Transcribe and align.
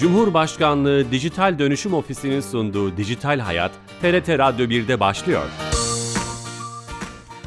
Cumhurbaşkanlığı 0.00 1.10
Dijital 1.10 1.58
Dönüşüm 1.58 1.94
Ofisi'nin 1.94 2.40
sunduğu 2.40 2.96
Dijital 2.96 3.38
Hayat, 3.38 3.72
TRT 4.02 4.28
Radyo 4.28 4.66
1'de 4.66 5.00
başlıyor. 5.00 5.42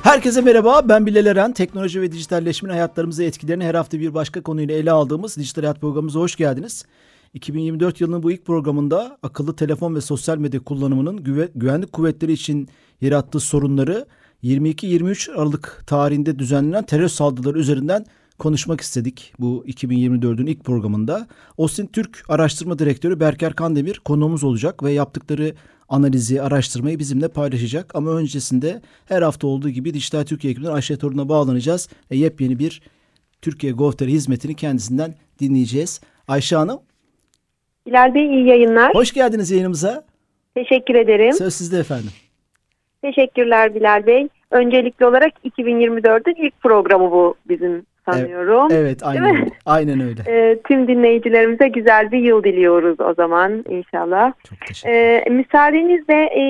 Herkese 0.04 0.42
merhaba, 0.42 0.90
ben 0.90 1.06
Bilal 1.06 1.26
Eren. 1.26 1.54
Teknoloji 1.54 2.02
ve 2.02 2.12
dijitalleşmenin 2.12 2.74
hayatlarımıza 2.74 3.24
etkilerini 3.24 3.64
her 3.64 3.76
hafta 3.76 4.00
bir 4.00 4.14
başka 4.14 4.44
konuyla 4.44 4.76
ele 4.76 4.92
aldığımız 4.92 5.38
Dijital 5.38 5.62
Hayat 5.62 5.82
programımıza 5.82 6.20
hoş 6.20 6.36
geldiniz. 6.36 6.86
2024 7.34 8.02
yılının 8.02 8.24
bu 8.24 8.32
ilk 8.32 8.46
programında 8.46 9.18
akıllı 9.24 9.56
telefon 9.56 9.96
ve 9.96 10.02
sosyal 10.02 10.38
medya 10.38 10.60
kullanımının 10.60 11.18
güve- 11.18 11.50
güvenlik 11.56 11.94
kuvvetleri 11.94 12.32
için 12.32 12.70
yarattığı 13.02 13.40
sorunları 13.40 14.06
22-23 14.44 15.32
Aralık 15.32 15.84
tarihinde 15.88 16.40
düzenlenen 16.40 16.86
terör 16.86 17.08
saldırıları 17.08 17.60
üzerinden 17.60 18.06
konuşmak 18.40 18.82
istedik 18.82 19.34
bu 19.40 19.64
2024'ün 19.68 20.46
ilk 20.46 20.64
programında. 20.64 21.28
Austin 21.58 21.88
Türk 21.88 22.24
Araştırma 22.30 22.80
Direktörü 22.80 23.20
Berker 23.20 23.54
Kandemir 23.54 24.00
konuğumuz 24.00 24.44
olacak 24.44 24.84
ve 24.84 24.92
yaptıkları 24.92 25.54
analizi, 25.90 26.42
araştırmayı 26.42 27.00
bizimle 27.00 27.28
paylaşacak. 27.28 27.96
Ama 27.96 28.12
öncesinde 28.12 28.82
her 29.06 29.22
hafta 29.22 29.48
olduğu 29.48 29.70
gibi 29.70 29.94
Dijital 29.94 30.24
Türkiye 30.24 30.52
ekibinden 30.52 30.74
Ayşe 30.74 30.98
Torun'a 30.98 31.30
bağlanacağız. 31.30 31.90
ve 32.12 32.16
yepyeni 32.16 32.60
bir 32.60 32.82
Türkiye 33.42 33.74
GovTer 33.74 34.08
hizmetini 34.08 34.56
kendisinden 34.56 35.16
dinleyeceğiz. 35.40 36.02
Ayşe 36.28 36.56
Hanım. 36.56 36.80
Bilal 37.86 38.14
Bey 38.14 38.26
iyi 38.26 38.48
yayınlar. 38.48 38.96
Hoş 38.96 39.14
geldiniz 39.14 39.52
yayınımıza. 39.52 40.06
Teşekkür 40.56 40.96
ederim. 40.96 41.34
Söz 41.34 41.54
sizde 41.54 41.80
efendim. 41.80 42.12
Teşekkürler 43.02 43.76
Bilal 43.76 44.06
Bey. 44.06 44.28
Öncelikli 44.52 45.06
olarak 45.06 45.34
2024'ün 45.46 46.46
ilk 46.46 46.62
programı 46.62 47.12
bu 47.12 47.36
bizim 47.50 47.86
sanıyorum. 48.06 48.68
Evet 48.72 49.04
aynen 49.04 49.36
öyle. 49.36 49.46
Aynen 49.66 50.00
öyle. 50.00 50.22
Ee, 50.28 50.60
tüm 50.68 50.88
dinleyicilerimize 50.88 51.68
güzel 51.68 52.12
bir 52.12 52.18
yıl 52.20 52.44
diliyoruz 52.44 53.00
o 53.00 53.14
zaman 53.14 53.66
inşallah. 53.70 54.34
Çok 54.50 54.60
teşekkür 54.68 54.96
Ee, 54.96 55.26
müsaadenizle 55.30 56.24
e, 56.24 56.42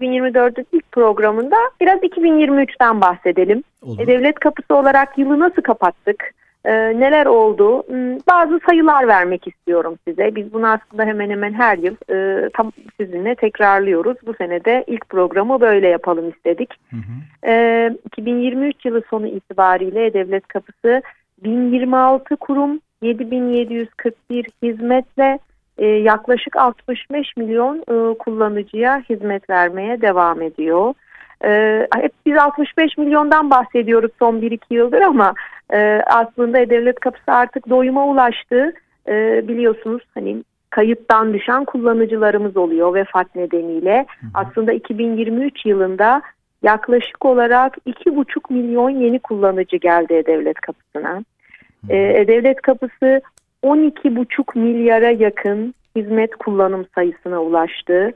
2024'ün 0.00 0.66
ilk 0.72 0.92
programında 0.92 1.56
biraz 1.80 1.98
2023'ten 1.98 3.00
bahsedelim. 3.00 3.62
Olur. 3.82 3.98
E, 4.00 4.06
Devlet 4.06 4.38
kapısı 4.38 4.74
olarak 4.74 5.18
yılı 5.18 5.38
nasıl 5.40 5.62
kapattık? 5.62 6.34
E, 6.64 6.72
neler 7.00 7.26
oldu? 7.26 7.82
Hmm, 7.86 8.16
Bazı 8.28 8.60
sayılar 8.66 9.08
vermek 9.08 9.46
istiyorum 9.48 9.98
size. 10.08 10.34
Biz 10.34 10.52
bunu 10.52 10.66
aslında 10.68 11.04
hemen 11.04 11.30
hemen 11.30 11.52
her 11.52 11.78
yıl 11.78 11.96
e, 12.10 12.48
tam 12.50 12.72
sizinle 13.00 13.34
tekrarlıyoruz. 13.34 14.16
Bu 14.26 14.34
sene 14.34 14.64
de 14.64 14.84
ilk 14.86 15.08
programı 15.08 15.60
böyle 15.60 15.88
yapalım 15.88 16.28
istedik. 16.28 16.74
Hı 16.90 16.96
hı. 16.96 17.50
E, 17.50 17.94
2023 18.06 18.84
yılı 18.84 19.02
sonu 19.10 19.26
itibariyle 19.26 20.14
Devlet 20.14 20.46
Kapısı 20.46 21.02
1026 21.44 22.36
kurum 22.36 22.80
7741 23.02 24.46
hizmetle 24.62 25.38
e, 25.78 25.86
yaklaşık 25.86 26.56
65 26.56 27.36
milyon 27.36 27.78
e, 27.78 28.18
kullanıcıya 28.18 29.02
hizmet 29.08 29.50
vermeye 29.50 30.00
devam 30.00 30.42
ediyor. 30.42 30.94
E, 31.44 31.80
hep 31.94 32.12
biz 32.26 32.36
65 32.36 32.98
milyondan 32.98 33.50
bahsediyoruz 33.50 34.10
son 34.18 34.36
1-2 34.40 34.58
yıldır 34.70 35.00
ama 35.00 35.34
e, 35.72 36.00
aslında 36.06 36.70
devlet 36.70 37.00
kapısı 37.00 37.32
artık 37.32 37.68
doyuma 37.68 38.06
ulaştı. 38.06 38.72
E, 39.08 39.48
biliyorsunuz 39.48 40.02
hani 40.14 40.44
kayıptan 40.70 41.34
düşen 41.34 41.64
kullanıcılarımız 41.64 42.56
oluyor 42.56 42.94
vefat 42.94 43.34
nedeniyle. 43.34 44.06
Aslında 44.34 44.72
2023 44.72 45.66
yılında 45.66 46.22
yaklaşık 46.62 47.24
olarak 47.24 47.76
2,5 47.86 48.52
milyon 48.52 48.90
yeni 48.90 49.18
kullanıcı 49.18 49.76
geldi 49.76 50.22
devlet 50.26 50.60
kapısına. 50.60 51.24
E, 51.88 52.24
devlet 52.28 52.62
kapısı 52.62 53.20
12,5 53.62 54.58
milyara 54.58 55.10
yakın 55.10 55.74
hizmet 55.96 56.36
kullanım 56.36 56.86
sayısına 56.94 57.42
ulaştı. 57.42 58.12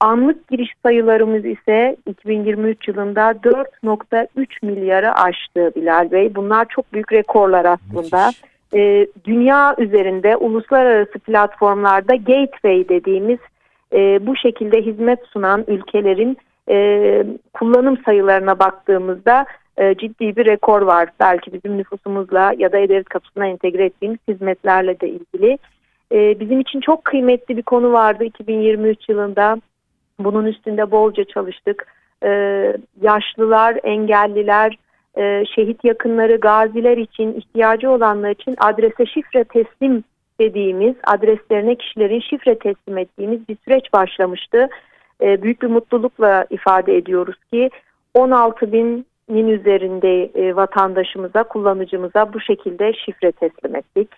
Anlık 0.00 0.48
giriş 0.48 0.70
sayılarımız 0.82 1.44
ise 1.44 1.96
2023 2.06 2.88
yılında 2.88 3.30
4.3 3.30 4.46
milyara 4.62 5.14
aştı 5.14 5.72
Bilal 5.76 6.10
Bey. 6.10 6.34
Bunlar 6.34 6.66
çok 6.68 6.92
büyük 6.92 7.12
rekorlar 7.12 7.64
aslında. 7.64 8.26
Müthiş. 8.26 8.42
Ee, 8.74 9.06
dünya 9.24 9.74
üzerinde 9.78 10.36
uluslararası 10.36 11.18
platformlarda 11.18 12.14
gateway 12.16 12.88
dediğimiz 12.88 13.38
e, 13.92 14.26
bu 14.26 14.36
şekilde 14.36 14.82
hizmet 14.82 15.18
sunan 15.32 15.64
ülkelerin 15.68 16.36
e, 16.70 17.24
kullanım 17.52 17.98
sayılarına 18.04 18.58
baktığımızda 18.58 19.46
e, 19.76 19.94
ciddi 19.94 20.36
bir 20.36 20.46
rekor 20.46 20.82
var. 20.82 21.08
Belki 21.20 21.52
bizim 21.52 21.78
nüfusumuzla 21.78 22.52
ya 22.58 22.72
da 22.72 22.78
E-Devlet 22.78 23.08
kapısına 23.08 23.46
entegre 23.46 23.84
ettiğimiz 23.84 24.18
hizmetlerle 24.28 25.00
de 25.00 25.08
ilgili. 25.08 25.58
E, 26.12 26.40
bizim 26.40 26.60
için 26.60 26.80
çok 26.80 27.04
kıymetli 27.04 27.56
bir 27.56 27.62
konu 27.62 27.92
vardı 27.92 28.24
2023 28.24 29.08
yılında. 29.08 29.60
Bunun 30.24 30.46
üstünde 30.46 30.90
bolca 30.90 31.24
çalıştık. 31.24 31.86
Ee, 32.24 32.76
yaşlılar, 33.00 33.78
engelliler, 33.82 34.78
e, 35.18 35.44
şehit 35.54 35.84
yakınları, 35.84 36.36
gaziler 36.36 36.96
için, 36.96 37.32
ihtiyacı 37.32 37.90
olanlar 37.90 38.30
için 38.30 38.56
adrese 38.58 39.06
şifre 39.06 39.44
teslim 39.44 40.04
dediğimiz, 40.40 40.94
adreslerine 41.06 41.74
kişilerin 41.74 42.20
şifre 42.20 42.58
teslim 42.58 42.98
ettiğimiz 42.98 43.48
bir 43.48 43.56
süreç 43.64 43.92
başlamıştı. 43.92 44.68
Ee, 45.22 45.42
büyük 45.42 45.62
bir 45.62 45.66
mutlulukla 45.66 46.46
ifade 46.50 46.96
ediyoruz 46.96 47.36
ki 47.52 47.70
16 48.14 48.72
binin 48.72 49.48
üzerinde 49.48 50.24
e, 50.24 50.56
vatandaşımıza, 50.56 51.42
kullanıcımıza 51.42 52.32
bu 52.32 52.40
şekilde 52.40 52.92
şifre 52.92 53.32
teslim 53.32 53.76
ettik. 53.76 54.08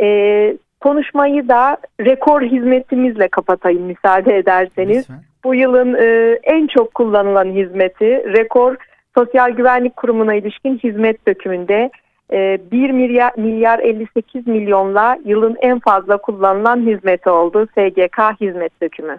Ee, 0.00 0.56
konuşmayı 0.80 1.48
da 1.48 1.76
rekor 2.00 2.42
hizmetimizle 2.42 3.28
kapatayım 3.28 3.82
müsaade 3.82 4.36
ederseniz. 4.36 4.98
Lütfen. 4.98 5.22
Bu 5.44 5.54
yılın 5.54 5.94
e, 5.94 6.38
en 6.42 6.66
çok 6.66 6.94
kullanılan 6.94 7.44
hizmeti 7.44 8.24
rekor 8.36 8.76
Sosyal 9.18 9.50
Güvenlik 9.50 9.96
Kurumu'na 9.96 10.34
ilişkin 10.34 10.78
hizmet 10.78 11.26
dökümünde 11.26 11.90
e, 12.32 12.60
1 12.72 12.90
milyar, 12.90 13.32
milyar 13.36 13.78
58 13.78 14.46
milyonla 14.46 15.18
yılın 15.24 15.56
en 15.60 15.80
fazla 15.80 16.16
kullanılan 16.16 16.86
hizmeti 16.86 17.30
oldu 17.30 17.66
SGK 17.66 18.40
hizmet 18.40 18.82
dökümü. 18.82 19.18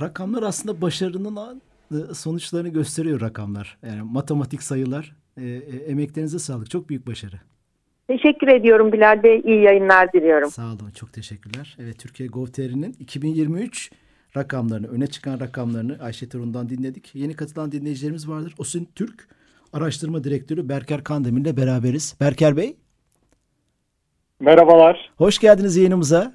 Rakamlar 0.00 0.42
aslında 0.42 0.80
başarının 0.80 1.62
e, 1.90 2.14
sonuçlarını 2.14 2.68
gösteriyor 2.68 3.20
rakamlar. 3.20 3.78
Yani 3.86 4.02
matematik 4.12 4.62
sayılar. 4.62 5.16
E, 5.36 5.44
e, 5.46 5.76
emeklerinize 5.86 6.38
sağlık. 6.38 6.70
Çok 6.70 6.88
büyük 6.88 7.06
başarı. 7.06 7.36
Teşekkür 8.08 8.48
ediyorum 8.48 8.92
Bilal 8.92 9.22
Bey. 9.22 9.42
İyi 9.44 9.62
yayınlar 9.62 10.12
diliyorum. 10.12 10.50
Sağ 10.50 10.66
olun. 10.66 10.90
Çok 10.94 11.12
teşekkürler. 11.12 11.76
Evet 11.80 11.98
Türkiye 11.98 12.28
GovTR'nin 12.28 12.92
2023 13.00 13.90
rakamlarını, 14.36 14.88
öne 14.88 15.06
çıkan 15.06 15.40
rakamlarını 15.40 15.98
Ayşe 16.02 16.28
Torun'dan 16.28 16.68
dinledik. 16.68 17.14
Yeni 17.14 17.36
katılan 17.36 17.72
dinleyicilerimiz 17.72 18.28
vardır. 18.28 18.54
Osin 18.58 18.88
Türk 18.94 19.28
Araştırma 19.72 20.24
Direktörü 20.24 20.68
Berker 20.68 21.04
Kandemir 21.04 21.40
ile 21.40 21.56
beraberiz. 21.56 22.16
Berker 22.20 22.56
Bey, 22.56 22.76
Merhabalar, 24.40 25.10
hoş 25.16 25.38
geldiniz 25.38 25.76
yayınımıza. 25.76 26.32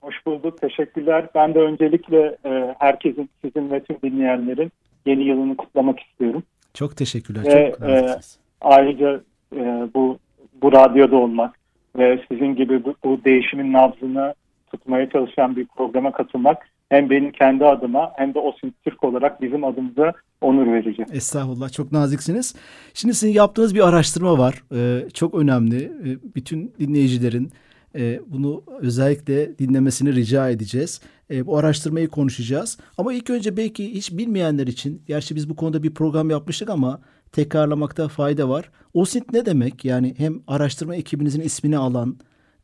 hoş 0.00 0.14
bulduk. 0.26 0.60
Teşekkürler. 0.60 1.28
Ben 1.34 1.54
de 1.54 1.58
öncelikle 1.58 2.38
e, 2.44 2.74
herkesin, 2.78 3.30
sizin 3.44 3.70
ve 3.70 3.82
tüm 3.84 3.96
dinleyenlerin 4.02 4.72
yeni 5.06 5.22
yılını 5.22 5.56
kutlamak 5.56 6.00
istiyorum. 6.00 6.42
Çok 6.74 6.96
teşekkürler. 6.96 7.44
Ve, 7.44 7.70
Çok 7.70 7.80
naziksiniz. 7.80 8.38
Ayrıca 8.60 9.20
e, 9.56 9.88
bu 9.94 10.18
bu 10.62 10.72
radyoda 10.72 11.16
olmak 11.16 11.58
ve 11.98 12.24
sizin 12.28 12.54
gibi 12.56 12.84
bu, 12.84 12.94
bu 13.04 13.24
değişimin 13.24 13.72
nabzını 13.72 14.34
tutmaya 14.70 15.10
çalışan 15.10 15.56
bir 15.56 15.66
programa 15.66 16.12
katılmak 16.12 16.68
hem 16.88 17.10
benim 17.10 17.32
kendi 17.32 17.66
adıma 17.66 18.12
hem 18.16 18.34
de 18.34 18.38
Osim 18.38 18.72
Türk 18.84 19.04
olarak 19.04 19.42
bizim 19.42 19.64
adımıza 19.64 20.12
onur 20.40 20.72
verici. 20.72 21.04
Estağfurullah 21.12 21.72
çok 21.72 21.92
naziksiniz. 21.92 22.54
Şimdi 22.94 23.14
sizin 23.14 23.32
yaptığınız 23.32 23.74
bir 23.74 23.88
araştırma 23.88 24.38
var. 24.38 24.62
Ee, 24.74 25.10
çok 25.14 25.34
önemli. 25.34 25.84
Ee, 25.84 26.34
bütün 26.34 26.72
dinleyicilerin 26.80 27.52
e, 27.94 28.20
bunu 28.26 28.62
özellikle 28.80 29.58
dinlemesini 29.58 30.14
rica 30.14 30.50
edeceğiz. 30.50 31.00
E, 31.30 31.46
bu 31.46 31.58
araştırmayı 31.58 32.08
konuşacağız. 32.08 32.78
Ama 32.98 33.12
ilk 33.12 33.30
önce 33.30 33.56
belki 33.56 33.94
hiç 33.94 34.12
bilmeyenler 34.12 34.66
için, 34.66 35.02
gerçi 35.06 35.36
biz 35.36 35.50
bu 35.50 35.56
konuda 35.56 35.82
bir 35.82 35.94
program 35.94 36.30
yapmıştık 36.30 36.70
ama 36.70 37.00
tekrarlamakta 37.32 38.08
fayda 38.08 38.48
var. 38.48 38.70
OSINT 38.94 39.32
ne 39.32 39.46
demek? 39.46 39.84
Yani 39.84 40.14
hem 40.18 40.32
araştırma 40.46 40.96
ekibinizin 40.96 41.40
ismini 41.40 41.76
alan 41.76 42.16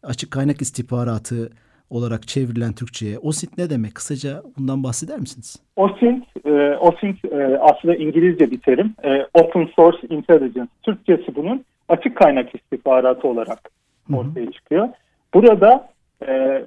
açık 0.03 0.31
kaynak 0.31 0.63
istihbaratı 0.63 1.51
olarak 1.91 2.29
çevrilen 2.29 2.73
Türkçe'ye. 2.73 3.19
OSINT 3.19 3.59
ne 3.59 3.71
demek? 3.71 3.95
Kısaca 3.95 4.43
bundan 4.59 4.85
bahseder 4.85 5.19
misiniz? 5.19 5.57
OSINT, 5.77 6.25
e, 6.45 6.77
OSINT 6.77 7.25
e, 7.25 7.59
aslında 7.59 7.95
İngilizce 7.95 8.51
bir 8.51 8.61
terim. 8.61 8.95
E, 9.05 9.27
Open 9.35 9.69
Source 9.77 10.07
Intelligence. 10.11 10.69
Türkçesi 10.83 11.35
bunun 11.37 11.65
açık 11.89 12.17
kaynak 12.17 12.55
istihbaratı 12.55 13.29
olarak 13.29 13.71
ortaya 14.15 14.53
çıkıyor. 14.53 14.89
Burada 15.35 15.89
e, 16.27 16.63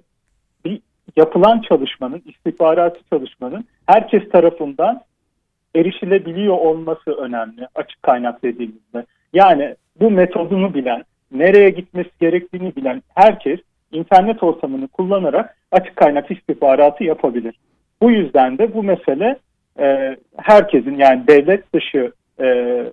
bir 0.65 0.81
yapılan 1.15 1.62
çalışmanın, 1.69 2.21
istihbaratı 2.25 3.00
çalışmanın 3.09 3.65
herkes 3.86 4.30
tarafından 4.30 5.01
erişilebiliyor 5.75 6.57
olması 6.57 7.12
önemli 7.12 7.68
açık 7.75 8.03
kaynak 8.03 8.44
dediğimizde. 8.44 9.06
Yani 9.33 9.75
bu 10.00 10.12
metodunu 10.12 10.73
bilen, 10.73 11.03
nereye 11.31 11.69
gitmesi 11.69 12.09
gerektiğini 12.19 12.75
bilen 12.75 13.03
herkes 13.15 13.59
internet 13.91 14.44
ortamını 14.44 14.88
kullanarak 14.88 15.56
açık 15.71 15.95
kaynak 15.95 16.31
istihbaratı 16.31 17.03
yapabilir. 17.03 17.56
Bu 18.01 18.12
yüzden 18.12 18.57
de 18.57 18.73
bu 18.73 18.83
mesele 18.83 19.39
e, 19.79 20.18
herkesin 20.38 20.97
yani 20.97 21.27
devlet 21.27 21.73
dışı 21.73 22.12
e, 22.41 22.85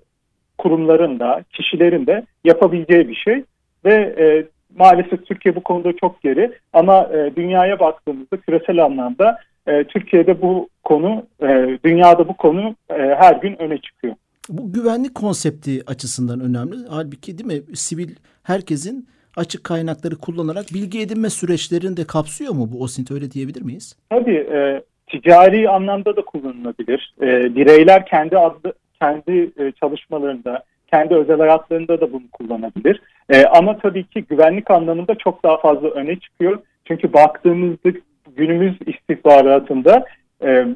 kurumların 0.58 1.20
da 1.20 1.44
kişilerin 1.52 2.06
de 2.06 2.22
yapabileceği 2.44 3.08
bir 3.08 3.14
şey 3.14 3.44
ve 3.84 3.94
e, 3.94 4.44
maalesef 4.78 5.26
Türkiye 5.26 5.56
bu 5.56 5.62
konuda 5.62 5.96
çok 5.96 6.22
geri 6.22 6.52
ama 6.72 7.08
e, 7.12 7.36
dünyaya 7.36 7.80
baktığımızda 7.80 8.36
küresel 8.36 8.84
anlamda 8.84 9.38
e, 9.66 9.84
Türkiye'de 9.84 10.42
bu 10.42 10.69
konu 10.88 11.26
e, 11.43 11.79
dünyada 11.85 12.29
bu 12.29 12.37
konu 12.37 12.76
e, 12.90 12.94
her 12.94 13.37
gün 13.37 13.62
öne 13.62 13.79
çıkıyor. 13.79 14.14
Bu 14.49 14.73
güvenlik 14.73 15.14
konsepti 15.14 15.82
açısından 15.87 16.40
önemli. 16.40 16.76
Halbuki 16.90 17.38
değil 17.38 17.61
mi 17.61 17.76
sivil 17.76 18.08
herkesin 18.43 19.08
açık 19.37 19.64
kaynakları 19.64 20.17
kullanarak 20.17 20.64
bilgi 20.75 21.00
edinme 21.00 21.31
süreçlerini 21.31 21.96
de 21.96 22.05
kapsıyor 22.06 22.52
mu 22.55 22.69
bu 22.73 22.82
OSINT 22.82 23.11
öyle 23.11 23.31
diyebilir 23.31 23.62
miyiz? 23.62 23.96
Tabii 24.11 24.37
e, 24.37 24.82
ticari 25.06 25.69
anlamda 25.69 26.17
da 26.17 26.23
kullanılabilir. 26.25 27.14
E, 27.23 27.26
bireyler 27.56 28.06
kendi 28.06 28.38
adlı, 28.38 28.73
kendi 29.00 29.50
e, 29.58 29.73
çalışmalarında, 29.73 30.64
kendi 30.90 31.14
özel 31.14 31.38
hayatlarında 31.38 32.00
da 32.00 32.12
bunu 32.12 32.31
kullanabilir. 32.32 33.02
E, 33.31 33.44
ama 33.44 33.79
tabii 33.79 34.05
ki 34.05 34.25
güvenlik 34.31 34.70
anlamında 34.70 35.14
çok 35.14 35.44
daha 35.44 35.56
fazla 35.56 35.88
öne 35.88 36.19
çıkıyor. 36.19 36.58
Çünkü 36.85 37.12
baktığımızda 37.12 37.90
günümüz 38.37 38.76
istihbaratında 38.87 40.05
e, 40.44 40.67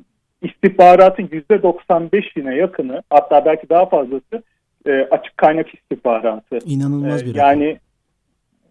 istihbaratın 0.43 1.27
%95'ine 1.27 2.55
yakını 2.55 3.03
hatta 3.11 3.45
belki 3.45 3.69
daha 3.69 3.87
fazlası 3.87 4.43
e, 4.87 4.93
açık 4.93 5.37
kaynak 5.37 5.75
istihbaratı. 5.75 6.59
İnanılmaz 6.67 7.23
e, 7.23 7.27
bir 7.27 7.35
Yani 7.35 7.79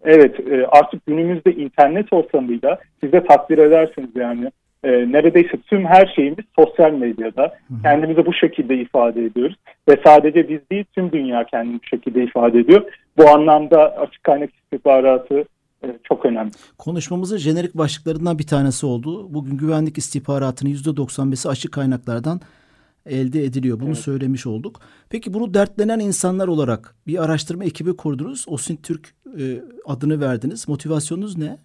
evet 0.04 0.40
e, 0.40 0.66
artık 0.68 1.06
günümüzde 1.06 1.52
internet 1.54 2.14
ortamıyla 2.14 2.80
siz 3.04 3.12
de 3.12 3.24
takdir 3.24 3.58
edersiniz 3.58 4.10
yani 4.16 4.52
e, 4.84 4.92
neredeyse 4.92 5.58
tüm 5.70 5.86
her 5.86 6.14
şeyimiz 6.16 6.46
sosyal 6.56 6.92
medyada. 6.92 7.44
Hı. 7.44 7.74
Kendimizi 7.84 8.26
bu 8.26 8.34
şekilde 8.34 8.76
ifade 8.76 9.26
ediyoruz. 9.26 9.56
Ve 9.90 9.98
sadece 10.06 10.50
biz 10.50 10.60
değil 10.72 10.86
tüm 10.96 11.12
dünya 11.12 11.44
kendini 11.44 11.80
bu 11.84 11.88
şekilde 11.88 12.24
ifade 12.24 12.60
ediyor. 12.60 12.82
Bu 13.18 13.30
anlamda 13.30 13.98
açık 13.98 14.24
kaynak 14.24 14.50
istihbaratı 14.56 15.40
e, 15.40 15.46
çok 16.04 16.26
önemli. 16.26 16.52
Konuşmamızın 16.78 17.38
jenerik 17.38 17.78
başlıklarından 17.78 18.40
bir 18.40 18.48
tanesi 18.48 18.86
oldu. 18.86 19.34
Bugün 19.34 19.58
güvenlik 19.58 19.98
istihbaratının 19.98 20.72
%95'i 20.72 21.50
açık 21.50 21.72
kaynaklardan 21.72 22.42
elde 23.06 23.44
ediliyor. 23.44 23.80
Bunu 23.80 23.88
evet. 23.88 23.98
söylemiş 23.98 24.48
olduk. 24.48 24.80
Peki 25.10 25.34
bunu 25.34 25.54
dertlenen 25.54 26.00
insanlar 26.00 26.48
olarak 26.48 26.96
bir 27.08 27.24
araştırma 27.24 27.64
ekibi 27.64 27.98
kurdunuz. 27.98 28.46
Osin 28.48 28.80
Türk 28.84 29.14
e, 29.40 29.44
adını 29.86 30.22
verdiniz. 30.22 30.68
Motivasyonunuz 30.68 31.38
ne? 31.38 31.58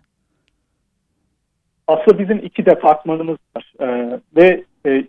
aslında 1.87 2.19
bizim 2.19 2.39
iki 2.39 2.67
departmanımız 2.67 3.39
var 3.57 3.73
e, 3.81 4.19
ve 4.37 4.65
e, 4.87 5.05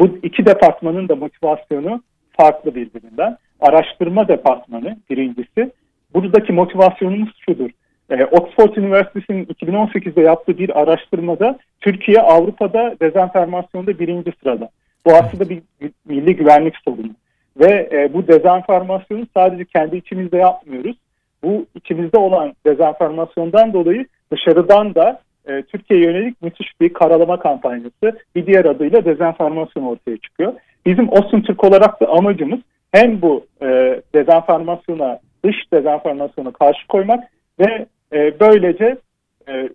bu 0.00 0.18
iki 0.22 0.46
departmanın 0.46 1.08
da 1.08 1.16
motivasyonu 1.16 2.02
farklı 2.32 2.74
birbirinden. 2.74 3.36
Araştırma 3.60 4.28
departmanı 4.28 4.96
birincisi. 5.10 5.72
Buradaki 6.14 6.52
motivasyonumuz 6.52 7.32
şudur. 7.46 7.70
E, 8.10 8.24
Oxford 8.24 8.76
Üniversitesi'nin 8.76 9.44
2018'de 9.44 10.20
yaptığı 10.20 10.58
bir 10.58 10.80
araştırmada 10.80 11.58
Türkiye 11.80 12.20
Avrupa'da 12.20 12.96
dezenformasyonda 13.02 13.98
birinci 13.98 14.32
sırada. 14.42 14.70
Bu 15.06 15.12
aslında 15.12 15.48
bir 15.48 15.62
milli 16.04 16.36
güvenlik 16.36 16.74
sorunu. 16.84 17.10
Ve 17.56 17.88
e, 17.92 18.12
bu 18.14 18.26
dezenformasyonu 18.26 19.26
sadece 19.36 19.64
kendi 19.64 19.96
içimizde 19.96 20.36
yapmıyoruz. 20.36 20.96
Bu 21.42 21.66
içimizde 21.74 22.18
olan 22.18 22.52
dezenformasyondan 22.66 23.72
dolayı 23.72 24.06
dışarıdan 24.32 24.94
da 24.94 25.20
e, 25.48 25.62
Türkiye'ye 25.62 26.06
yönelik 26.06 26.42
müthiş 26.42 26.80
bir 26.80 26.92
karalama 26.92 27.38
kampanyası 27.38 28.18
bir 28.34 28.46
diğer 28.46 28.64
adıyla 28.64 29.04
dezenformasyon 29.04 29.84
ortaya 29.84 30.16
çıkıyor. 30.16 30.52
Bizim 30.86 31.08
Osun 31.08 31.40
Türk 31.40 31.64
olarak 31.64 32.00
da 32.00 32.08
amacımız 32.08 32.60
hem 32.92 33.22
bu 33.22 33.46
e, 33.62 34.00
dezenformasyona, 34.14 35.18
dış 35.44 35.56
dezenformasyona 35.72 36.50
karşı 36.50 36.86
koymak 36.86 37.24
ve 37.60 37.86
e, 38.12 38.40
böylece 38.40 38.96
e, 39.48 39.68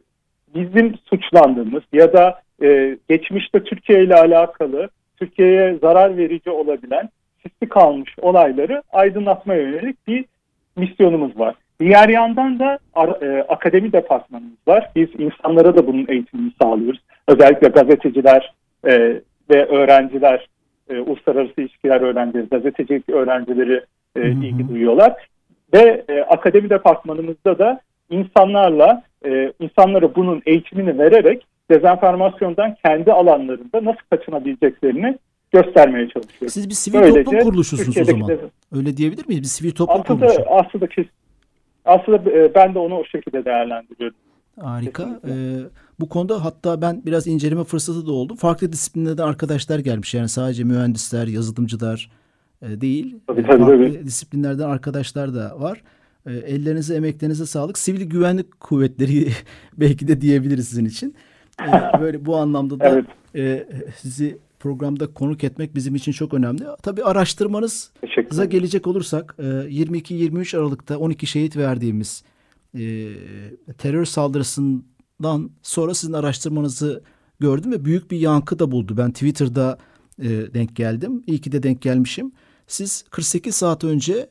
bizim 0.56 0.98
suçlandığımız 1.10 1.84
ya 1.94 2.14
da 2.14 2.42
e, 2.64 2.98
geçmişte 3.10 3.64
Türkiye 3.64 4.04
ile 4.04 4.16
alakalı 4.16 4.90
Türkiye'ye 5.18 5.78
zarar 5.82 6.18
verici 6.18 6.50
olabilen 6.50 7.10
sisli 7.44 7.70
kalmış 7.70 8.16
olayları 8.22 8.84
aydınlatmaya 8.92 9.62
yönelik 9.62 10.08
bir 10.08 10.26
misyonumuz 10.76 11.40
var. 11.40 11.56
Diğer 11.80 12.10
yandan 12.10 12.60
da 12.60 12.80
e, 13.22 13.46
akademi 13.50 13.94
departmanımız 13.94 14.68
var. 14.68 14.92
Biz 14.96 15.10
insanlara 15.18 15.78
da 15.78 15.88
bunun 15.88 16.06
eğitimini 16.10 16.52
sağlıyoruz. 16.62 17.00
Özellikle 17.28 17.68
gazeteciler 17.68 18.54
e, 18.88 19.22
ve 19.50 19.66
öğrenciler, 19.66 20.48
e, 20.90 21.00
uluslararası 21.00 21.62
ilişkiler 21.62 22.02
öğrencileri, 22.02 22.50
gazetecilik 22.50 23.10
öğrencileri 23.10 23.82
e, 24.16 24.30
ilgi 24.30 24.70
duyuyorlar. 24.70 25.28
Ve 25.74 26.04
e, 26.10 26.22
akademi 26.22 26.70
departmanımızda 26.70 27.60
da 27.60 27.82
insanlarla, 28.10 29.04
e, 29.26 29.54
insanlara 29.60 30.16
bunun 30.16 30.42
eğitimini 30.46 31.00
vererek 31.00 31.46
dezenformasyondan 31.72 32.76
kendi 32.86 33.12
alanlarında 33.12 33.86
nasıl 33.86 34.02
kaçınabileceklerini 34.10 35.18
göstermeye 35.52 36.10
çalışıyoruz. 36.10 36.54
Siz 36.54 36.70
bir 36.70 36.74
sivil 36.74 37.00
Böylece, 37.00 37.24
toplum 37.24 37.42
kuruluşusunuz 37.42 37.98
o 37.98 38.04
zaman. 38.04 38.28
De, 38.30 38.40
Öyle 38.76 38.98
diyebilir 38.98 39.28
miyiz? 39.28 39.42
Bir 39.42 39.48
sivil 39.48 39.72
toplum 39.72 40.02
aslında, 40.02 40.28
kuruluşu. 40.28 40.50
Aslında 40.50 40.88
kes, 40.88 41.06
aslında 41.86 42.32
e, 42.32 42.56
ben 42.56 42.76
de 42.76 42.80
onu 42.80 42.98
o 42.98 43.06
şekilde 43.06 43.46
değerlendiriyorum. 43.46 44.18
Harika. 44.62 45.20
Ee, 45.28 45.32
bu 46.00 46.10
konuda 46.10 46.46
hatta 46.46 46.82
ben 46.82 47.02
biraz 47.06 47.28
inceleme 47.28 47.64
fırsatı 47.64 48.08
da 48.08 48.12
oldu. 48.12 48.36
Farklı 48.36 48.72
disiplinlerden 48.72 49.24
arkadaşlar 49.24 49.80
gelmiş. 49.80 50.14
Yani 50.14 50.30
sadece 50.30 50.64
mühendisler, 50.64 51.28
yazılımcılar 51.28 52.10
e, 52.62 52.82
değil. 52.82 53.16
Tabii, 53.28 53.44
tabii, 53.44 53.58
farklı 53.58 53.66
tabii. 53.66 54.06
disiplinlerden 54.06 54.70
arkadaşlar 54.70 55.36
da 55.36 55.60
var. 55.60 55.82
E, 56.26 56.34
ellerinize, 56.34 56.96
emeklerinize 56.96 57.46
sağlık. 57.46 57.78
Sivil 57.78 58.02
güvenlik 58.02 58.60
kuvvetleri 58.60 59.32
belki 59.78 60.08
de 60.08 60.22
diyebiliriz 60.22 60.68
sizin 60.68 60.86
için. 60.86 61.16
E, 61.62 62.00
böyle 62.02 62.26
bu 62.26 62.38
anlamda 62.38 62.80
da 62.80 62.90
evet. 62.90 63.06
e, 63.36 63.68
sizi 63.98 64.38
programda 64.60 65.14
konuk 65.14 65.44
etmek 65.44 65.76
bizim 65.76 65.96
için 65.96 66.12
çok 66.12 66.34
önemli. 66.34 66.64
Tabii 66.84 67.04
araştırmanıza 67.04 68.46
gelecek 68.46 68.88
olursak 68.88 69.36
22-23 69.40 70.56
e, 70.56 70.60
Aralık'ta 70.60 70.98
12 70.98 71.28
şehit 71.28 71.58
verdiğimiz 71.58 72.24
e, 72.78 73.08
terör 73.78 74.06
saldırısından 74.06 75.50
sonra 75.62 75.94
sizin 75.94 76.14
araştırmanızı 76.14 77.04
gördüm 77.40 77.72
ve 77.72 77.86
büyük 77.86 78.12
bir 78.12 78.18
yankı 78.18 78.60
da 78.60 78.72
buldu. 78.72 78.98
Ben 78.98 79.12
Twitter'da 79.12 79.78
denk 80.54 80.76
geldim. 80.76 81.24
İyi 81.28 81.42
ki 81.42 81.52
de 81.52 81.64
denk 81.64 81.82
gelmişim. 81.82 82.32
Siz 82.68 83.06
48 83.10 83.56
saat 83.56 83.84
önce 83.84 84.30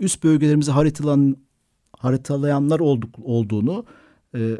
üst 0.00 0.24
bölgelerimizi 0.24 0.70
haritalan, 0.70 1.36
haritalayanlar 1.98 2.80
olduk, 2.80 3.10
olduğunu 3.24 3.84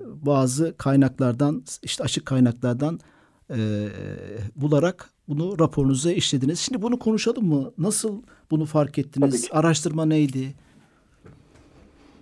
bazı 0.06 0.76
kaynaklardan 0.76 1.62
işte 1.82 2.04
açık 2.04 2.26
kaynaklardan 2.26 3.00
e, 3.50 3.58
bularak 4.56 5.10
bunu 5.28 5.58
raporunuza 5.60 6.12
işlediniz. 6.12 6.60
Şimdi 6.60 6.82
bunu 6.82 6.98
konuşalım 6.98 7.46
mı? 7.46 7.72
Nasıl 7.78 8.22
bunu 8.50 8.64
fark 8.64 8.98
ettiniz? 8.98 9.48
Araştırma 9.52 10.06
neydi? 10.06 10.54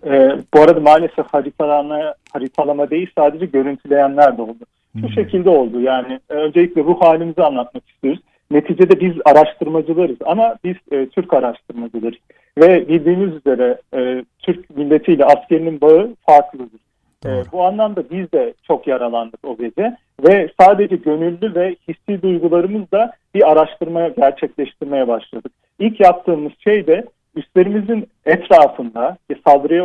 Ee, 0.06 0.38
bu 0.54 0.60
arada 0.60 0.80
maalesef 0.80 1.26
haritalama, 1.26 2.14
haritalama 2.32 2.90
değil 2.90 3.10
sadece 3.18 3.46
görüntüleyenler 3.46 4.38
de 4.38 4.42
oldu. 4.42 4.64
Şu 4.96 5.02
hmm. 5.02 5.10
şekilde 5.10 5.50
oldu 5.50 5.80
yani 5.80 6.20
öncelikle 6.28 6.84
ruh 6.84 7.00
halimizi 7.00 7.42
anlatmak 7.42 7.88
istiyoruz. 7.90 8.20
Neticede 8.50 9.00
biz 9.00 9.12
araştırmacılarız 9.24 10.16
ama 10.24 10.56
biz 10.64 10.76
e, 10.92 11.06
Türk 11.06 11.32
araştırmacılarız. 11.34 12.18
Ve 12.58 12.88
bildiğiniz 12.88 13.34
üzere 13.34 13.80
e, 13.94 14.24
Türk 14.38 14.76
milletiyle 14.76 15.24
askerinin 15.24 15.80
bağı 15.80 16.14
farklıdır. 16.26 16.80
E, 17.26 17.28
bu 17.52 17.64
anlamda 17.64 18.10
biz 18.10 18.32
de 18.32 18.54
çok 18.66 18.86
yaralandık 18.86 19.40
o 19.44 19.56
gece 19.56 19.96
ve 20.28 20.50
sadece 20.60 20.96
gönüllü 20.96 21.54
ve 21.54 21.76
hissi 21.88 22.22
duygularımızla 22.22 23.10
bir 23.34 23.52
araştırma 23.52 24.08
gerçekleştirmeye 24.08 25.08
başladık. 25.08 25.52
İlk 25.78 26.00
yaptığımız 26.00 26.52
şey 26.58 26.86
de 26.86 27.04
üstlerimizin 27.36 28.08
etrafında, 28.26 29.16
saldırıya 29.46 29.84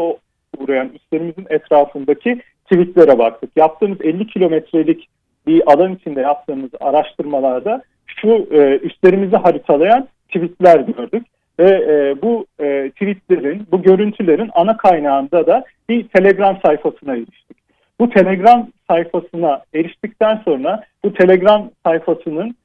uğrayan 0.58 0.89
üstlerimizin 0.89 1.46
etrafındaki 1.50 2.42
tweetlere 2.63 3.20
baktık. 3.20 3.50
Yaptığımız 3.56 4.01
50 4.01 4.28
kilometrelik 4.28 5.08
bir 5.48 5.72
alan 5.74 5.96
içinde 5.96 6.22
yaptığımız 6.22 6.70
araştırmalarda 6.80 7.82
şu 8.21 8.47
e, 8.51 8.77
üstlerimizi 8.77 9.35
haritalayan 9.35 10.07
tweetler 10.27 10.79
gördük. 10.79 11.27
Ve 11.59 11.69
e, 11.69 12.21
bu 12.21 12.45
e, 12.59 12.89
tweetlerin, 12.89 13.67
bu 13.71 13.81
görüntülerin 13.81 14.49
ana 14.53 14.77
kaynağında 14.77 15.47
da 15.47 15.65
bir 15.89 16.07
Telegram 16.07 16.59
sayfasına 16.65 17.15
eriştik. 17.15 17.57
Bu 17.99 18.09
Telegram 18.09 18.67
sayfasına 18.89 19.61
eriştikten 19.73 20.41
sonra 20.45 20.83
bu 21.03 21.13
Telegram 21.13 21.69
sayfasının 21.85 22.55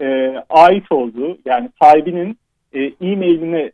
e, 0.00 0.34
ait 0.50 0.92
olduğu 0.92 1.38
yani 1.44 1.68
sahibinin 1.82 2.36
e, 2.72 2.80
e-mailine, 2.82 3.70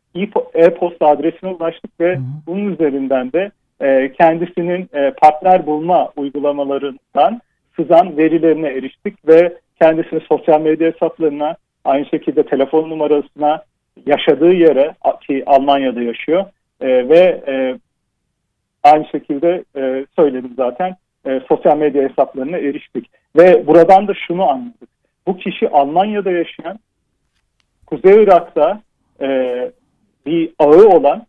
e-posta 0.54 1.06
adresine 1.06 1.50
ulaştık 1.50 2.00
ve 2.00 2.14
hı 2.14 2.18
hı. 2.18 2.22
bunun 2.46 2.72
üzerinden 2.72 3.32
de 3.32 3.50
e, 3.80 4.12
kendisinin 4.12 4.88
e, 4.94 5.10
partner 5.10 5.66
bulma 5.66 6.12
uygulamalarından 6.16 7.40
sızan 7.76 8.16
verilerine 8.16 8.68
eriştik 8.68 9.28
ve 9.28 9.56
kendisini 9.80 10.20
sosyal 10.20 10.60
medya 10.60 10.92
hesaplarına 10.92 11.56
aynı 11.84 12.06
şekilde 12.06 12.42
telefon 12.42 12.90
numarasına 12.90 13.62
yaşadığı 14.06 14.52
yere 14.52 14.94
ki 15.26 15.42
Almanya'da 15.46 16.02
yaşıyor 16.02 16.44
e, 16.80 17.08
ve 17.08 17.42
e, 17.48 17.78
aynı 18.82 19.06
şekilde 19.12 19.64
e, 19.76 20.06
söyledim 20.16 20.52
zaten 20.56 20.96
e, 21.26 21.40
sosyal 21.48 21.76
medya 21.76 22.08
hesaplarına 22.08 22.58
eriştik. 22.58 23.10
Ve 23.36 23.66
buradan 23.66 24.08
da 24.08 24.14
şunu 24.26 24.48
anladık. 24.48 24.88
Bu 25.26 25.36
kişi 25.36 25.68
Almanya'da 25.68 26.30
yaşayan, 26.30 26.78
Kuzey 27.86 28.22
Irak'ta 28.22 28.80
e, 29.20 29.70
bir 30.26 30.50
ağı 30.58 30.88
olan, 30.88 31.26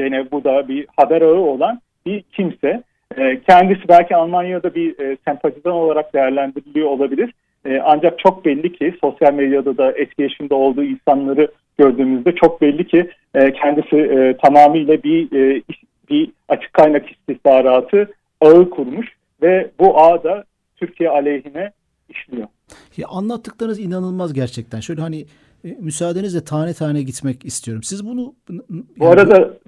yine 0.00 0.30
bu 0.30 0.44
da 0.44 0.68
bir 0.68 0.86
haber 0.96 1.22
ağı 1.22 1.40
olan 1.40 1.80
bir 2.06 2.22
kimse. 2.22 2.82
E, 3.16 3.40
kendisi 3.40 3.88
belki 3.88 4.16
Almanya'da 4.16 4.74
bir 4.74 4.98
e, 4.98 5.16
sempatizan 5.24 5.72
olarak 5.72 6.14
değerlendiriliyor 6.14 6.88
olabilir. 6.88 7.34
E, 7.66 7.80
ancak 7.84 8.18
çok 8.18 8.44
belli 8.44 8.72
ki 8.72 8.94
sosyal 9.00 9.34
medyada 9.34 9.76
da 9.76 9.92
etkileşimde 9.92 10.54
olduğu 10.54 10.84
insanları 10.84 11.48
gördüğümüzde 11.78 12.34
çok 12.34 12.60
belli 12.60 12.86
ki 12.86 13.10
e, 13.34 13.52
kendisi 13.52 13.96
e, 13.96 14.36
tamamıyla 14.36 15.02
bir 15.02 15.32
e, 15.32 15.62
bir 16.10 16.32
açık 16.48 16.72
kaynak 16.72 17.10
istihbaratı 17.10 18.10
ağı 18.40 18.70
kurmuş 18.70 19.06
ve 19.42 19.70
bu 19.78 20.00
ağ 20.00 20.24
da 20.24 20.44
Türkiye 20.76 21.10
aleyhine 21.10 21.72
işliyor. 22.08 22.48
Ya 22.96 23.08
anlattıklarınız 23.08 23.80
inanılmaz 23.80 24.32
gerçekten. 24.32 24.80
Şöyle 24.80 25.00
hani 25.00 25.26
e, 25.64 25.68
müsaadenizle 25.80 26.44
tane 26.44 26.74
tane 26.74 27.02
gitmek 27.02 27.44
istiyorum. 27.44 27.82
Siz 27.82 28.06
bunu 28.06 28.34
yani, 28.50 28.62
Bu 28.98 29.08
arada 29.08 29.58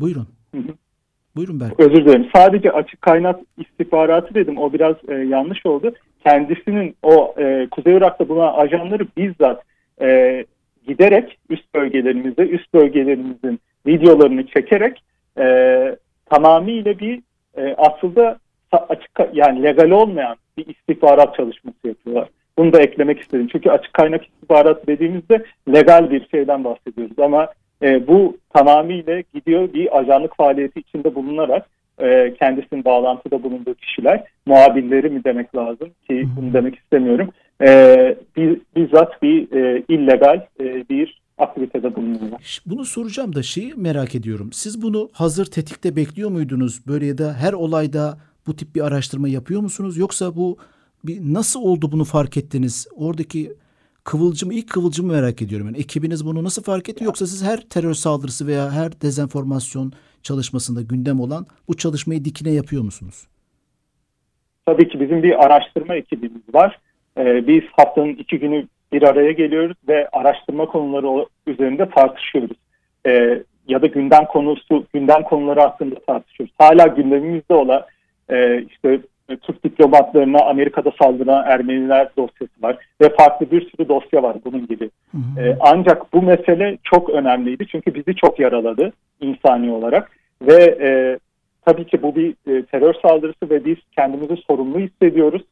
buyurun. 0.00 0.28
Hı 0.54 0.58
hı. 0.58 0.74
Buyurun 1.36 1.60
Berk. 1.60 1.80
Özür 1.80 2.04
dilerim. 2.04 2.28
Sadece 2.34 2.72
açık 2.72 3.02
kaynak 3.02 3.40
istihbaratı 3.58 4.34
dedim. 4.34 4.58
O 4.58 4.72
biraz 4.72 4.96
e, 5.08 5.14
yanlış 5.14 5.66
oldu. 5.66 5.92
Kendisinin 6.24 6.96
o 7.02 7.34
e, 7.38 7.68
Kuzey 7.70 7.96
Irak'ta 7.96 8.28
bulunan 8.28 8.54
ajanları 8.54 9.06
bizzat 9.16 9.62
e, 10.00 10.44
giderek 10.86 11.38
üst 11.50 11.74
bölgelerimizde, 11.74 12.42
üst 12.42 12.74
bölgelerimizin 12.74 13.60
videolarını 13.86 14.46
çekerek 14.46 15.02
e, 15.38 15.46
tamamıyla 16.30 16.98
bir 16.98 17.20
e, 17.56 17.74
aslında 17.78 18.38
açık 18.72 19.10
yani 19.32 19.62
legal 19.62 19.90
olmayan 19.90 20.36
bir 20.56 20.66
istihbarat 20.66 21.36
çalışması 21.36 21.88
yapıyorlar. 21.88 22.28
Bunu 22.58 22.72
da 22.72 22.82
eklemek 22.82 23.20
istedim. 23.20 23.48
Çünkü 23.52 23.70
açık 23.70 23.92
kaynak 23.92 24.24
istihbarat 24.26 24.86
dediğimizde 24.86 25.44
legal 25.74 26.10
bir 26.10 26.28
şeyden 26.28 26.64
bahsediyoruz 26.64 27.18
ama 27.18 27.48
e, 27.82 28.06
bu 28.06 28.36
tamamıyla 28.54 29.22
gidiyor 29.34 29.72
bir 29.72 29.98
ajanlık 29.98 30.36
faaliyeti 30.36 30.80
içinde 30.80 31.14
bulunarak 31.14 31.66
e, 31.98 32.34
kendisinin 32.34 32.84
bağlantıda 32.84 33.42
bulunduğu 33.42 33.74
kişiler, 33.74 34.24
muhabirleri 34.46 35.10
mi 35.10 35.24
demek 35.24 35.54
lazım 35.56 35.88
ki 36.08 36.28
bunu 36.36 36.52
demek 36.52 36.76
istemiyorum. 36.76 37.30
E, 37.62 38.16
bizzat 38.76 39.22
bir 39.22 39.52
e, 39.52 39.82
illegal 39.88 40.46
e, 40.60 40.64
bir 40.64 41.20
aktivitede 41.38 41.96
bulunuyorlar. 41.96 42.60
Bunu 42.66 42.84
soracağım 42.84 43.34
da 43.34 43.42
şeyi 43.42 43.74
merak 43.76 44.14
ediyorum. 44.14 44.52
Siz 44.52 44.82
bunu 44.82 45.08
hazır 45.12 45.46
tetikte 45.46 45.96
bekliyor 45.96 46.30
muydunuz? 46.30 46.86
Böyle 46.86 47.06
ya 47.06 47.18
da 47.18 47.34
her 47.34 47.52
olayda 47.52 48.18
bu 48.46 48.56
tip 48.56 48.74
bir 48.74 48.80
araştırma 48.80 49.28
yapıyor 49.28 49.60
musunuz? 49.60 49.98
Yoksa 49.98 50.36
bu 50.36 50.58
bir 51.04 51.20
nasıl 51.20 51.62
oldu 51.62 51.92
bunu 51.92 52.04
fark 52.04 52.36
ettiniz? 52.36 52.86
Oradaki 52.96 53.52
kıvılcım 54.04 54.50
ilk 54.50 54.70
kıvılcımı 54.70 55.12
merak 55.12 55.42
ediyorum. 55.42 55.66
Yani 55.66 55.78
ekibiniz 55.78 56.26
bunu 56.26 56.44
nasıl 56.44 56.62
fark 56.62 56.88
etti? 56.88 57.04
Yoksa 57.04 57.26
siz 57.26 57.44
her 57.44 57.60
terör 57.60 57.94
saldırısı 57.94 58.46
veya 58.46 58.70
her 58.70 59.00
dezenformasyon 59.00 59.92
çalışmasında 60.22 60.82
gündem 60.82 61.20
olan 61.20 61.46
bu 61.68 61.76
çalışmayı 61.76 62.24
dikine 62.24 62.50
yapıyor 62.50 62.82
musunuz? 62.82 63.26
Tabii 64.66 64.88
ki 64.88 65.00
bizim 65.00 65.22
bir 65.22 65.44
araştırma 65.46 65.94
ekibimiz 65.94 66.54
var. 66.54 66.78
Ee, 67.18 67.46
biz 67.46 67.62
haftanın 67.72 68.14
iki 68.14 68.38
günü 68.38 68.66
bir 68.92 69.02
araya 69.02 69.32
geliyoruz 69.32 69.76
ve 69.88 70.08
araştırma 70.08 70.66
konuları 70.66 71.26
üzerinde 71.46 71.90
tartışıyoruz. 71.90 72.56
Ee, 73.06 73.42
ya 73.68 73.82
da 73.82 73.86
gündem 73.86 74.24
konusu, 74.24 74.86
gündem 74.94 75.22
konuları 75.22 75.60
hakkında 75.60 75.94
tartışıyoruz. 76.06 76.54
Hala 76.58 76.86
gündemimizde 76.86 77.54
olan 77.54 77.84
e, 78.28 78.62
işte 78.62 79.00
Türk 79.36 79.64
diplomatlarına 79.64 80.38
Amerika'da 80.38 80.92
saldıran 81.02 81.44
Ermeniler 81.46 82.08
dosyası 82.16 82.62
var 82.62 82.76
ve 83.00 83.08
farklı 83.18 83.50
bir 83.50 83.70
sürü 83.70 83.88
dosya 83.88 84.22
var 84.22 84.36
bunun 84.44 84.66
gibi. 84.66 84.90
Hı 85.12 85.18
hı. 85.18 85.46
E, 85.46 85.56
ancak 85.60 86.12
bu 86.12 86.22
mesele 86.22 86.78
çok 86.82 87.10
önemliydi 87.10 87.66
çünkü 87.66 87.94
bizi 87.94 88.14
çok 88.16 88.40
yaraladı 88.40 88.92
insani 89.20 89.72
olarak 89.72 90.10
ve 90.42 90.64
e, 90.80 91.18
tabii 91.64 91.86
ki 91.86 92.02
bu 92.02 92.16
bir 92.16 92.30
e, 92.30 92.62
terör 92.62 92.94
saldırısı 93.02 93.50
ve 93.50 93.64
biz 93.64 93.76
kendimizi 93.96 94.36
sorumlu 94.36 94.78
hissediyoruz 94.78 95.42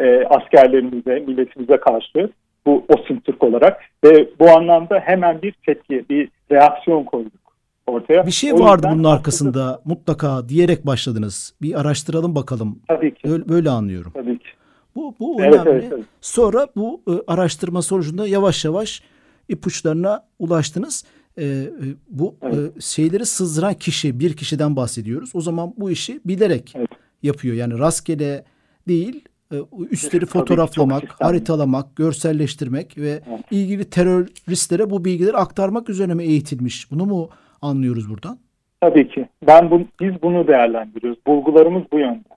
e, 0.00 0.24
askerlerimize, 0.24 1.18
milletimize 1.26 1.76
karşı 1.76 2.30
bu 2.66 2.84
OSİM 2.88 3.20
Türk 3.20 3.44
olarak 3.44 3.84
ve 4.04 4.28
bu 4.40 4.50
anlamda 4.50 5.00
hemen 5.00 5.42
bir 5.42 5.52
tepki, 5.52 6.04
bir 6.10 6.28
reaksiyon 6.52 7.04
koyduk 7.04 7.47
ortaya. 7.88 8.26
Bir 8.26 8.30
şey 8.30 8.52
o 8.52 8.58
vardı 8.58 8.88
bunun 8.92 9.04
arkasında 9.04 9.82
mutlaka 9.84 10.48
diyerek 10.48 10.86
başladınız. 10.86 11.54
Bir 11.62 11.80
araştıralım 11.80 12.34
bakalım. 12.34 12.78
Tabii 12.88 13.14
ki. 13.14 13.30
Öyle, 13.30 13.48
böyle 13.48 13.70
anlıyorum. 13.70 14.12
Tabii 14.14 14.38
ki. 14.38 14.48
Bu, 14.96 15.14
bu 15.20 15.40
önemli. 15.40 15.56
Evet, 15.56 15.66
evet, 15.66 15.84
evet. 15.92 16.04
Sonra 16.20 16.66
bu 16.76 17.02
e, 17.08 17.12
araştırma 17.26 17.82
sonucunda 17.82 18.28
yavaş 18.28 18.64
yavaş 18.64 19.02
ipuçlarına 19.48 20.24
ulaştınız. 20.38 21.04
E, 21.36 21.44
e, 21.44 21.70
bu 22.10 22.34
evet. 22.42 22.76
e, 22.76 22.80
şeyleri 22.80 23.26
sızdıran 23.26 23.74
kişi, 23.74 24.20
bir 24.20 24.36
kişiden 24.36 24.76
bahsediyoruz. 24.76 25.30
O 25.34 25.40
zaman 25.40 25.74
bu 25.76 25.90
işi 25.90 26.20
bilerek 26.24 26.72
evet. 26.76 26.88
yapıyor. 27.22 27.56
Yani 27.56 27.78
rastgele 27.78 28.44
değil, 28.88 29.24
e, 29.52 29.56
üstleri 29.90 30.22
evet, 30.22 30.32
fotoğraflamak, 30.32 31.04
haritalamak, 31.20 31.96
görselleştirmek 31.96 32.98
ve 32.98 33.22
evet. 33.28 33.40
ilgili 33.50 33.84
teröristlere 33.84 34.90
bu 34.90 35.04
bilgileri 35.04 35.36
aktarmak 35.36 35.88
üzerine 35.88 36.14
mi 36.14 36.24
eğitilmiş? 36.24 36.90
Bunu 36.90 37.06
mu 37.06 37.30
anlıyoruz 37.62 38.10
buradan? 38.10 38.38
Tabii 38.80 39.08
ki. 39.08 39.28
Ben 39.46 39.70
bu, 39.70 39.82
biz 40.00 40.22
bunu 40.22 40.48
değerlendiriyoruz. 40.48 41.26
Bulgularımız 41.26 41.82
bu 41.92 41.98
yönde. 41.98 42.28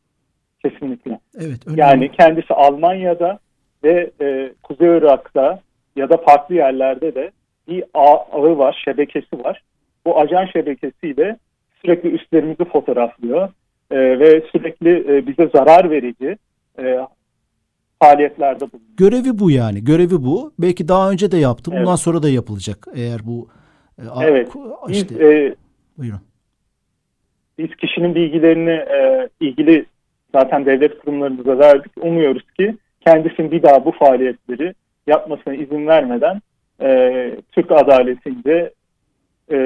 Kesinlikle. 0.65 1.19
Evet. 1.39 1.67
Önemli. 1.67 1.79
Yani 1.79 2.11
kendisi 2.11 2.53
Almanya'da 2.53 3.39
ve 3.83 4.11
e, 4.21 4.53
Kuzey 4.63 4.97
Irak'ta 4.97 5.59
ya 5.95 6.09
da 6.09 6.17
farklı 6.17 6.55
yerlerde 6.55 7.15
de 7.15 7.31
bir 7.67 7.83
ağı 7.93 8.57
var, 8.57 8.81
şebekesi 8.85 9.43
var. 9.43 9.63
Bu 10.05 10.19
ajan 10.19 10.45
şebekesiyle 10.45 11.37
sürekli 11.81 12.09
üstlerimizi 12.09 12.65
fotoğraflıyor 12.65 13.49
e, 13.91 14.19
ve 14.19 14.43
sürekli 14.51 15.17
e, 15.17 15.27
bize 15.27 15.49
zarar 15.53 15.91
verici 15.91 16.37
e, 16.79 16.99
faaliyetlerde 17.99 18.59
bulunuyor. 18.59 18.91
Görevi 18.97 19.39
bu 19.39 19.51
yani. 19.51 19.83
Görevi 19.83 20.23
bu. 20.23 20.53
Belki 20.59 20.87
daha 20.87 21.11
önce 21.11 21.31
de 21.31 21.37
yaptı. 21.37 21.71
Bundan 21.71 21.87
evet. 21.87 21.99
sonra 21.99 22.23
da 22.23 22.29
yapılacak. 22.29 22.87
Eğer 22.95 23.19
bu 23.25 23.47
evet. 24.23 24.49
Işte, 24.89 25.15
biz, 25.15 25.21
e, 25.21 25.55
buyurun. 25.97 26.21
Biz 27.57 27.75
kişinin 27.75 28.15
bilgilerini 28.15 28.69
e, 28.69 29.29
ilgili 29.39 29.85
zaten 30.35 30.65
devlet 30.65 30.99
kurumlarımıza 30.99 31.59
verdik. 31.59 31.91
Umuyoruz 32.01 32.43
ki 32.59 32.77
kendisinin 33.01 33.51
bir 33.51 33.63
daha 33.63 33.85
bu 33.85 33.91
faaliyetleri 33.91 34.73
yapmasına 35.07 35.53
izin 35.53 35.87
vermeden 35.87 36.41
e, 36.81 37.31
Türk 37.51 37.71
adaletinde 37.71 38.73
e, 39.51 39.57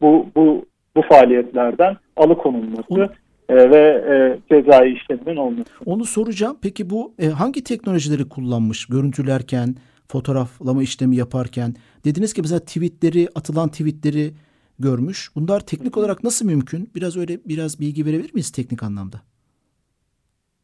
bu 0.00 0.26
bu 0.36 0.64
bu 0.96 1.02
faaliyetlerden 1.02 1.96
alıkonulması 2.16 2.86
Onu, 2.88 3.08
e, 3.48 3.70
ve 3.70 4.04
e, 4.10 4.14
cezai 4.54 4.92
işleminin 4.92 5.36
olması. 5.36 5.70
Onu 5.86 6.04
soracağım. 6.04 6.56
Peki 6.62 6.90
bu 6.90 7.14
e, 7.18 7.26
hangi 7.26 7.64
teknolojileri 7.64 8.28
kullanmış 8.28 8.86
görüntülerken, 8.86 9.74
fotoğraflama 10.12 10.82
işlemi 10.82 11.16
yaparken? 11.16 11.74
Dediniz 12.04 12.34
ki 12.34 12.40
mesela 12.42 12.60
tweetleri, 12.60 13.28
atılan 13.34 13.68
tweetleri 13.68 14.30
görmüş. 14.78 15.28
Bunlar 15.36 15.60
teknik 15.60 15.96
olarak 15.96 16.24
nasıl 16.24 16.46
mümkün? 16.46 16.90
Biraz 16.94 17.16
öyle 17.16 17.34
biraz 17.44 17.80
bilgi 17.80 18.06
verebilir 18.06 18.34
miyiz 18.34 18.52
teknik 18.52 18.82
anlamda? 18.82 19.16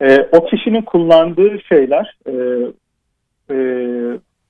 E, 0.01 0.29
o 0.33 0.47
kişinin 0.47 0.83
kullandığı 0.83 1.59
şeyler 1.69 2.17
e, 2.27 2.33
e, 3.55 3.57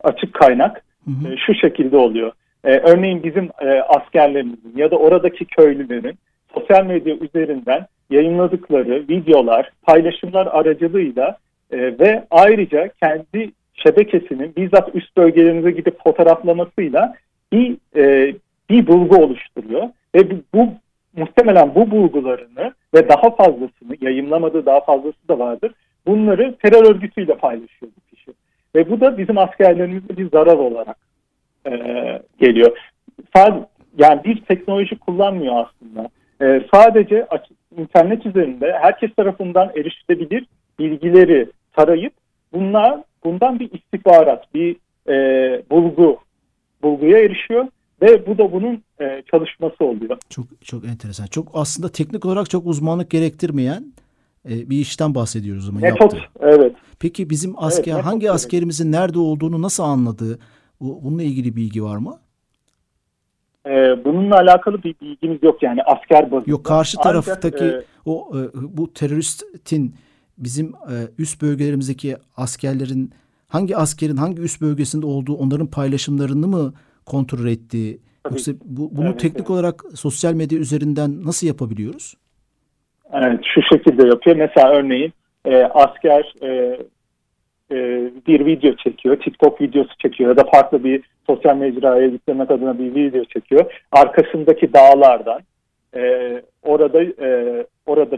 açık 0.00 0.34
kaynak 0.34 0.82
hı 1.04 1.10
hı. 1.10 1.32
E, 1.32 1.36
şu 1.46 1.54
şekilde 1.54 1.96
oluyor. 1.96 2.32
E, 2.64 2.70
örneğin 2.78 3.22
bizim 3.22 3.50
e, 3.60 3.68
askerlerimizin 3.80 4.72
ya 4.76 4.90
da 4.90 4.96
oradaki 4.96 5.44
köylülerin 5.44 6.18
sosyal 6.54 6.86
medya 6.86 7.16
üzerinden 7.16 7.86
yayınladıkları 8.10 9.04
videolar, 9.08 9.70
paylaşımlar 9.82 10.46
aracılığıyla 10.46 11.38
e, 11.70 11.78
ve 11.78 12.26
ayrıca 12.30 12.88
kendi 13.02 13.52
şebekesinin 13.82 14.56
bizzat 14.56 14.94
üst 14.94 15.16
bölgelerinize 15.16 15.70
gidip 15.70 16.04
fotoğraflamasıyla 16.04 17.14
bir 17.52 17.76
e, 17.96 18.34
bir 18.70 18.86
bulgu 18.86 19.16
oluşturuyor 19.16 19.88
ve 20.14 20.30
bu, 20.30 20.34
bu 20.54 20.68
muhtemelen 21.16 21.74
bu 21.74 21.90
bulgularını 21.90 22.72
ve 22.94 23.08
daha 23.08 23.30
fazlasını 23.30 23.96
yayınlamadığı 24.00 24.66
daha 24.66 24.80
fazlası 24.80 25.28
da 25.28 25.38
vardır. 25.38 25.72
Bunları 26.06 26.54
terör 26.56 26.94
örgütüyle 26.94 27.34
paylaşıyor 27.34 27.92
bu 27.96 28.16
kişi. 28.16 28.30
Ve 28.74 28.90
bu 28.90 29.00
da 29.00 29.18
bizim 29.18 29.38
askerlerimize 29.38 30.16
bir 30.16 30.30
zarar 30.30 30.56
olarak 30.56 30.96
e, 31.66 31.72
geliyor. 32.40 32.78
Sadece, 33.36 33.66
yani 33.98 34.24
bir 34.24 34.40
teknoloji 34.40 34.98
kullanmıyor 34.98 35.54
aslında. 35.66 36.08
E, 36.42 36.66
sadece 36.74 37.26
internet 37.78 38.26
üzerinde 38.26 38.72
herkes 38.80 39.14
tarafından 39.14 39.70
erişilebilir 39.76 40.46
bilgileri 40.78 41.46
tarayıp 41.72 42.12
bunlar 42.52 43.00
bundan 43.24 43.60
bir 43.60 43.70
istihbarat, 43.72 44.54
bir 44.54 44.76
e, 45.08 45.16
bulgu 45.70 46.18
bulguya 46.82 47.18
erişiyor 47.18 47.66
ve 48.02 48.26
bu 48.26 48.38
da 48.38 48.52
bunun 48.52 48.82
e, 49.00 49.22
çalışması 49.30 49.84
oluyor. 49.84 50.18
Çok 50.30 50.44
çok 50.64 50.84
enteresan. 50.84 51.26
Çok 51.26 51.48
aslında 51.54 51.88
teknik 51.88 52.24
olarak 52.24 52.50
çok 52.50 52.66
uzmanlık 52.66 53.10
gerektirmeyen 53.10 53.84
e, 54.48 54.70
bir 54.70 54.76
işten 54.76 55.14
bahsediyoruz 55.14 55.68
ama 55.68 55.80
Metot, 55.80 56.00
yaptığı. 56.00 56.18
evet. 56.40 56.72
Peki 57.00 57.30
bizim 57.30 57.54
asker 57.56 57.94
Evet, 57.94 58.04
hangi 58.04 58.30
askerimizin 58.30 58.92
nerede 58.92 59.18
olduğunu 59.18 59.62
nasıl 59.62 59.82
anladığı 59.82 60.38
bu, 60.80 61.04
bununla 61.04 61.22
ilgili 61.22 61.56
bilgi 61.56 61.84
var 61.84 61.96
mı? 61.96 62.18
E, 63.66 64.04
bununla 64.04 64.36
alakalı 64.36 64.82
bir 64.82 64.94
bilgimiz 65.00 65.42
yok 65.42 65.62
yani 65.62 65.82
asker 65.82 66.30
bazında. 66.30 66.50
Yok 66.50 66.64
karşı 66.64 66.98
Ancak, 67.00 67.24
taraftaki 67.24 67.64
e, 67.64 67.82
o 68.04 68.32
e, 68.34 68.40
bu 68.54 68.92
teröristin 68.92 69.94
bizim 70.38 70.66
e, 70.66 70.94
üst 71.18 71.42
bölgelerimizdeki 71.42 72.16
askerlerin 72.36 73.12
hangi 73.48 73.76
askerin 73.76 74.16
hangi 74.16 74.42
üst 74.42 74.60
bölgesinde 74.60 75.06
olduğu 75.06 75.34
onların 75.34 75.66
paylaşımlarını 75.66 76.48
mı 76.48 76.72
kontrol 77.06 77.46
ettiği 77.46 77.98
Tabii. 78.22 78.34
yoksa 78.34 78.52
bu, 78.64 78.96
bunu 78.96 79.08
Evet, 79.08 79.20
teknik 79.20 79.40
evet. 79.40 79.50
olarak 79.50 79.84
sosyal 79.94 80.34
medya 80.34 80.58
üzerinden 80.58 81.24
nasıl 81.24 81.46
yapabiliyoruz? 81.46 82.14
Evet, 83.12 83.40
şu 83.54 83.62
şekilde 83.62 84.06
yapıyor. 84.06 84.36
Mesela 84.36 84.70
örneğin 84.70 85.12
e, 85.44 85.56
asker 85.56 86.34
e, 86.42 86.78
e, 87.70 87.76
bir 88.26 88.46
video 88.46 88.76
çekiyor, 88.76 89.16
TikTok 89.16 89.60
videosu 89.60 89.96
çekiyor 89.98 90.30
ya 90.30 90.36
da 90.36 90.50
farklı 90.50 90.84
bir 90.84 91.02
sosyal 91.26 91.56
mecraya 91.56 92.06
yüklemek 92.06 92.50
adına 92.50 92.78
bir 92.78 92.94
video 92.94 93.24
çekiyor. 93.24 93.72
Arkasındaki 93.92 94.72
dağlardan 94.72 95.40
e, 95.96 96.02
orada 96.62 97.02
e, 97.02 97.66
orada 97.86 98.16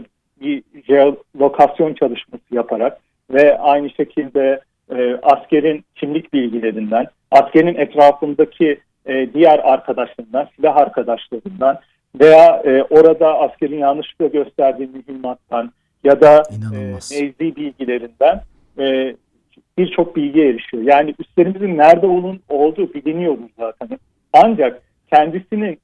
jeolokasyon 1.61 1.93
çalışması 1.93 2.43
yaparak 2.51 2.97
ve 3.31 3.59
aynı 3.59 3.89
şekilde 3.89 4.61
e, 4.95 5.15
askerin 5.23 5.85
kimlik 5.95 6.33
bilgilerinden, 6.33 7.05
askerin 7.31 7.75
etrafındaki 7.75 8.79
e, 9.05 9.33
diğer 9.33 9.59
arkadaşlarından, 9.59 10.47
silah 10.55 10.77
arkadaşlarından 10.77 11.79
veya 12.19 12.61
e, 12.65 12.83
orada 12.83 13.39
askerin 13.39 13.77
yanlışlıkla 13.77 14.27
gösterdiği 14.27 14.89
mühimmattan 14.93 15.71
ya 16.03 16.21
da 16.21 16.43
e, 16.51 16.55
İnanılmaz. 16.55 17.11
nevzi 17.11 17.55
bilgilerinden 17.55 18.41
e, 18.79 19.15
birçok 19.77 20.15
bilgiye 20.15 20.49
erişiyor. 20.49 20.83
Yani 20.83 21.15
üstlerimizin 21.19 21.77
nerede 21.77 22.05
olun, 22.07 22.41
olduğu 22.49 22.93
biliniyordur 22.93 23.49
zaten. 23.59 23.99
Ancak 24.33 24.81
kendisinin 25.13 25.79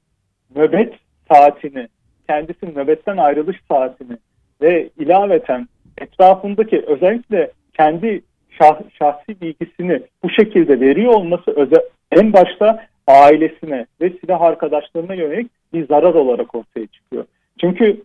nöbet 0.56 0.94
saatini, 1.32 1.88
kendisinin 2.28 2.74
nöbetten 2.74 3.16
ayrılış 3.16 3.56
saatini 3.68 4.16
ve 4.62 4.88
ilaveten 4.98 5.68
etrafındaki 5.98 6.84
özellikle 6.86 7.50
kendi 7.76 8.22
şah, 8.50 8.80
şahsi 8.98 9.40
bilgisini 9.40 10.00
bu 10.22 10.30
şekilde 10.30 10.80
veriyor 10.80 11.12
olması 11.12 11.50
özel, 11.50 11.82
en 12.12 12.32
başta 12.32 12.86
ailesine 13.06 13.86
ve 14.00 14.10
silah 14.10 14.40
arkadaşlarına 14.40 15.14
yönelik 15.14 15.50
bir 15.72 15.86
zarar 15.86 16.14
olarak 16.14 16.54
ortaya 16.54 16.86
çıkıyor. 16.86 17.24
Çünkü 17.60 18.02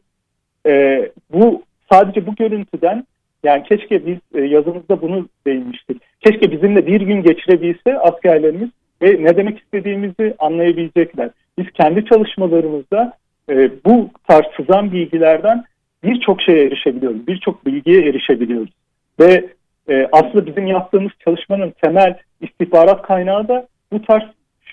e, 0.67 1.01
bu 1.33 1.63
sadece 1.91 2.27
bu 2.27 2.36
görüntüden 2.36 3.05
yani 3.43 3.63
keşke 3.63 4.05
biz 4.05 4.17
e, 4.36 4.41
yazımızda 4.41 5.01
bunu 5.01 5.27
değinmiştik. 5.48 6.01
Keşke 6.19 6.51
bizimle 6.51 6.88
bir 6.88 7.01
gün 7.01 7.24
geçirebilse 7.24 8.00
askerlerimiz 8.00 8.69
ve 9.01 9.24
ne 9.24 9.38
demek 9.38 9.60
istediğimizi 9.60 10.36
anlayabilecekler. 10.39 11.29
Biz 11.57 11.72
kendi 11.72 12.05
çalışmalarımızda 12.05 13.13
e, 13.50 13.72
bu 13.86 14.10
tarz 14.27 14.45
sızan 14.57 14.92
bilgilerden 14.92 15.63
birçok 16.03 16.42
şeye 16.42 16.66
erişebiliyoruz. 16.66 17.27
Birçok 17.27 17.66
bilgiye 17.66 18.09
erişebiliyoruz. 18.09 18.72
Ve 19.20 19.50
e, 19.89 20.07
aslında 20.11 20.46
bizim 20.46 20.68
yaptığımız 20.68 21.11
çalışmanın 21.25 21.74
temel 21.83 22.20
istihbarat 22.42 23.01
kaynağı 23.01 23.48
da 23.48 23.68
bu 23.92 24.01
tarz 24.01 24.24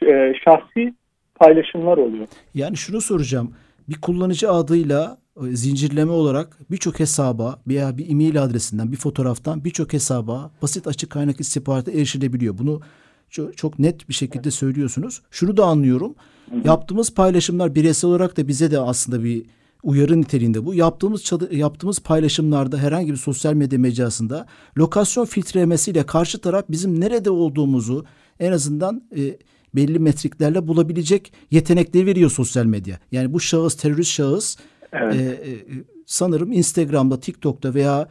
e, 0.06 0.34
şahsi 0.44 0.94
paylaşımlar 1.34 1.98
oluyor. 1.98 2.26
Yani 2.54 2.76
şunu 2.76 3.00
soracağım. 3.00 3.54
Bir 3.88 4.00
kullanıcı 4.00 4.50
adıyla 4.50 5.18
e, 5.36 5.40
zincirleme 5.56 6.12
olarak 6.12 6.58
birçok 6.70 7.00
hesaba 7.00 7.58
veya 7.68 7.98
bir 7.98 8.10
e-mail 8.10 8.42
adresinden 8.42 8.92
bir 8.92 8.96
fotoğraftan 8.96 9.64
birçok 9.64 9.92
hesaba 9.92 10.50
basit 10.62 10.86
açık 10.86 11.10
kaynak 11.10 11.40
istihbarata 11.40 11.92
erişilebiliyor. 11.92 12.58
Bunu 12.58 12.80
çok, 13.30 13.56
çok 13.56 13.78
net 13.78 14.08
bir 14.08 14.14
şekilde 14.14 14.50
söylüyorsunuz. 14.50 15.22
Şunu 15.30 15.56
da 15.56 15.64
anlıyorum. 15.64 16.14
Yaptığımız 16.64 17.14
paylaşımlar 17.14 17.74
bireysel 17.74 18.10
olarak 18.10 18.36
da 18.36 18.48
bize 18.48 18.70
de 18.70 18.78
aslında 18.78 19.24
bir 19.24 19.44
uyarı 19.82 20.20
niteliğinde 20.20 20.66
bu. 20.66 20.74
Yaptığımız 20.74 21.24
çalı- 21.24 21.54
yaptığımız 21.54 21.98
paylaşımlarda 22.00 22.78
herhangi 22.78 23.12
bir 23.12 23.16
sosyal 23.16 23.54
medya 23.54 23.78
mecrasında 23.78 24.46
lokasyon 24.78 25.24
filtrelemesiyle 25.24 26.02
karşı 26.06 26.40
taraf 26.40 26.64
bizim 26.68 27.00
nerede 27.00 27.30
olduğumuzu 27.30 28.04
en 28.40 28.52
azından 28.52 29.02
e, 29.16 29.38
belli 29.74 29.98
metriklerle 29.98 30.68
bulabilecek 30.68 31.32
yetenekleri 31.50 32.06
veriyor 32.06 32.30
sosyal 32.30 32.64
medya. 32.64 32.98
Yani 33.12 33.32
bu 33.32 33.40
şahıs 33.40 33.74
terörist 33.74 34.10
şahıs 34.10 34.56
Evet. 34.92 35.14
e, 35.14 35.50
e, 35.50 35.58
sanırım 36.06 36.52
Instagram'da, 36.52 37.20
TikTok'ta 37.20 37.74
veya 37.74 38.08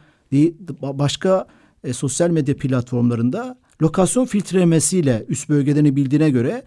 başka 0.82 1.46
e, 1.84 1.92
sosyal 1.92 2.30
medya 2.30 2.56
platformlarında 2.56 3.58
lokasyon 3.82 4.24
filtrelemesiyle 4.24 5.24
üst 5.28 5.48
bölgelerini 5.48 5.96
bildiğine 5.96 6.30
göre 6.30 6.62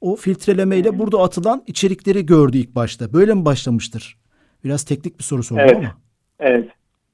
o 0.00 0.16
filtrelemeyle 0.16 0.98
burada 0.98 1.18
atılan 1.22 1.62
içerikleri 1.66 2.26
gördü 2.26 2.58
ilk 2.58 2.74
başta. 2.74 3.12
Böyle 3.12 3.34
mi 3.34 3.44
başlamıştır? 3.44 4.21
Biraz 4.64 4.84
teknik 4.84 5.18
bir 5.18 5.24
soru 5.24 5.42
sordum 5.42 5.64
Evet. 5.64 5.76
ama. 5.76 5.92
Evet, 6.40 6.68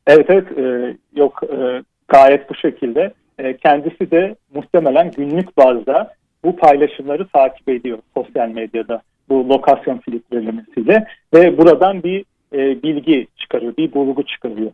evet, 0.07 0.27
evet. 0.29 0.59
e, 0.59 0.97
yok 1.17 1.43
e, 1.43 1.83
gayet 2.09 2.51
bu 2.51 2.55
şekilde. 2.55 3.15
E, 3.39 3.57
kendisi 3.57 4.11
de 4.11 4.37
muhtemelen 4.55 5.11
günlük 5.11 5.57
bazda 5.57 6.15
bu 6.45 6.57
paylaşımları 6.57 7.29
takip 7.29 7.69
ediyor 7.69 7.99
sosyal 8.15 8.49
medyada 8.49 9.03
bu 9.29 9.49
lokasyon 9.49 9.99
filtrelemesiyle 9.99 11.07
ve 11.35 11.59
buradan 11.59 12.03
bir 12.03 12.25
e, 12.53 12.83
bilgi 12.83 13.27
çıkarıyor, 13.37 13.77
bir 13.77 13.93
bulgu 13.93 14.23
çıkarıyor. 14.23 14.71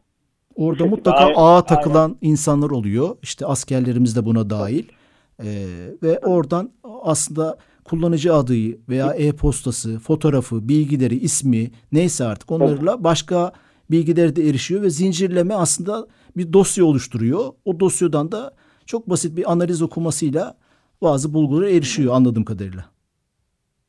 Orada 0.56 0.86
mutlaka 0.86 1.24
Aynen, 1.24 1.34
ağa 1.36 1.64
takılan 1.64 2.16
insanlar 2.20 2.70
oluyor. 2.70 3.16
İşte 3.22 3.46
askerlerimiz 3.46 4.16
de 4.16 4.24
buna 4.24 4.50
dahil. 4.50 4.84
Ee, 5.40 5.46
ve 6.02 6.18
oradan 6.18 6.70
aslında 7.02 7.56
kullanıcı 7.84 8.34
adı 8.34 8.54
veya 8.88 9.14
e-postası, 9.18 9.98
fotoğrafı, 9.98 10.68
bilgileri, 10.68 11.14
ismi 11.14 11.70
neyse 11.92 12.24
artık 12.24 12.50
onlarla 12.50 13.04
başka 13.04 13.52
bilgileri 13.90 14.36
de 14.36 14.42
erişiyor 14.48 14.82
ve 14.82 14.90
zincirleme 14.90 15.54
aslında 15.54 16.06
bir 16.36 16.52
dosya 16.52 16.84
oluşturuyor. 16.84 17.40
O 17.64 17.80
dosyadan 17.80 18.32
da 18.32 18.52
çok 18.86 19.10
basit 19.10 19.36
bir 19.36 19.52
analiz 19.52 19.82
okumasıyla 19.82 20.54
bazı 21.02 21.34
bulgulara 21.34 21.70
erişiyor 21.70 22.14
anladığım 22.14 22.44
kadarıyla. 22.44 22.84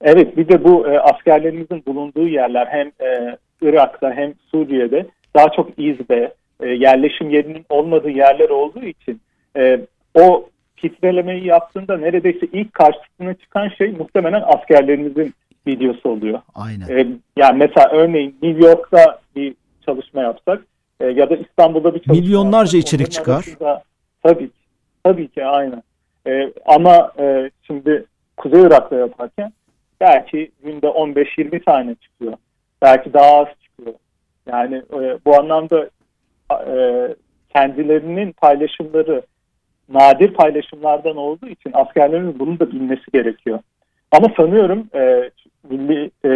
Evet, 0.01 0.37
bir 0.37 0.47
de 0.47 0.63
bu 0.63 0.87
e, 0.87 0.99
askerlerimizin 0.99 1.83
bulunduğu 1.87 2.27
yerler 2.27 2.67
hem 2.67 2.87
e, 2.87 3.37
Irak'ta 3.61 4.11
hem 4.11 4.33
Suriye'de 4.51 5.05
daha 5.35 5.49
çok 5.49 5.69
izbe, 5.79 6.33
e, 6.59 6.67
yerleşim 6.67 7.29
yerinin 7.29 7.65
olmadığı 7.69 8.09
yerler 8.09 8.49
olduğu 8.49 8.83
için 8.83 9.21
e, 9.57 9.79
o 10.13 10.49
filtrelemeyi 10.75 11.45
yaptığında 11.45 11.97
neredeyse 11.97 12.47
ilk 12.53 12.73
karşısına 12.73 13.33
çıkan 13.33 13.69
şey 13.69 13.91
muhtemelen 13.91 14.43
askerlerimizin 14.45 15.33
videosu 15.67 16.09
oluyor. 16.09 16.41
Aynen. 16.55 16.97
E, 16.97 17.07
yani 17.37 17.57
mesela 17.57 17.89
örneğin 17.91 18.35
New 18.41 18.65
York'ta 18.67 19.19
bir 19.35 19.55
çalışma 19.85 20.21
yapsak 20.21 20.65
e, 20.99 21.05
ya 21.05 21.29
da 21.29 21.35
İstanbul'da 21.35 21.95
bir 21.95 21.99
çalışma 21.99 22.13
Milyonlarca 22.13 22.77
yapsak, 22.77 22.93
içerik 22.93 23.11
çıkar. 23.11 23.33
arasında- 23.33 23.83
tabii 24.23 24.47
ki. 24.49 24.55
Tabii 25.03 25.27
ki 25.27 25.45
aynen. 25.45 25.83
E, 26.27 26.51
ama 26.65 27.11
e, 27.19 27.49
şimdi 27.67 28.05
Kuzey 28.37 28.61
Irak'ta 28.61 28.95
yaparken 28.95 29.53
belki 30.01 30.51
günde 30.63 30.87
15-20 30.87 31.63
tane 31.65 31.95
çıkıyor. 31.95 32.33
Belki 32.81 33.13
daha 33.13 33.31
az 33.37 33.47
çıkıyor. 33.63 33.95
Yani 34.51 34.75
e, 34.75 35.17
bu 35.25 35.39
anlamda 35.39 35.89
e, 36.51 36.75
kendilerinin 37.55 38.31
paylaşımları 38.31 39.21
nadir 39.89 40.33
paylaşımlardan 40.33 41.17
olduğu 41.17 41.47
için 41.47 41.71
askerlerin 41.73 42.39
bunu 42.39 42.59
da 42.59 42.71
bilmesi 42.71 43.11
gerekiyor. 43.13 43.59
Ama 44.11 44.27
sanıyorum 44.37 44.87
e, 44.95 45.29
Milli, 45.69 46.11
e, 46.25 46.29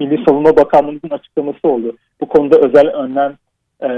Milli 0.00 0.24
Savunma 0.28 0.56
Bakanlığımızın 0.56 1.10
açıklaması 1.10 1.68
oldu. 1.68 1.96
Bu 2.20 2.28
konuda 2.28 2.58
özel 2.58 2.88
önlem 2.88 3.34
e, 3.82 3.88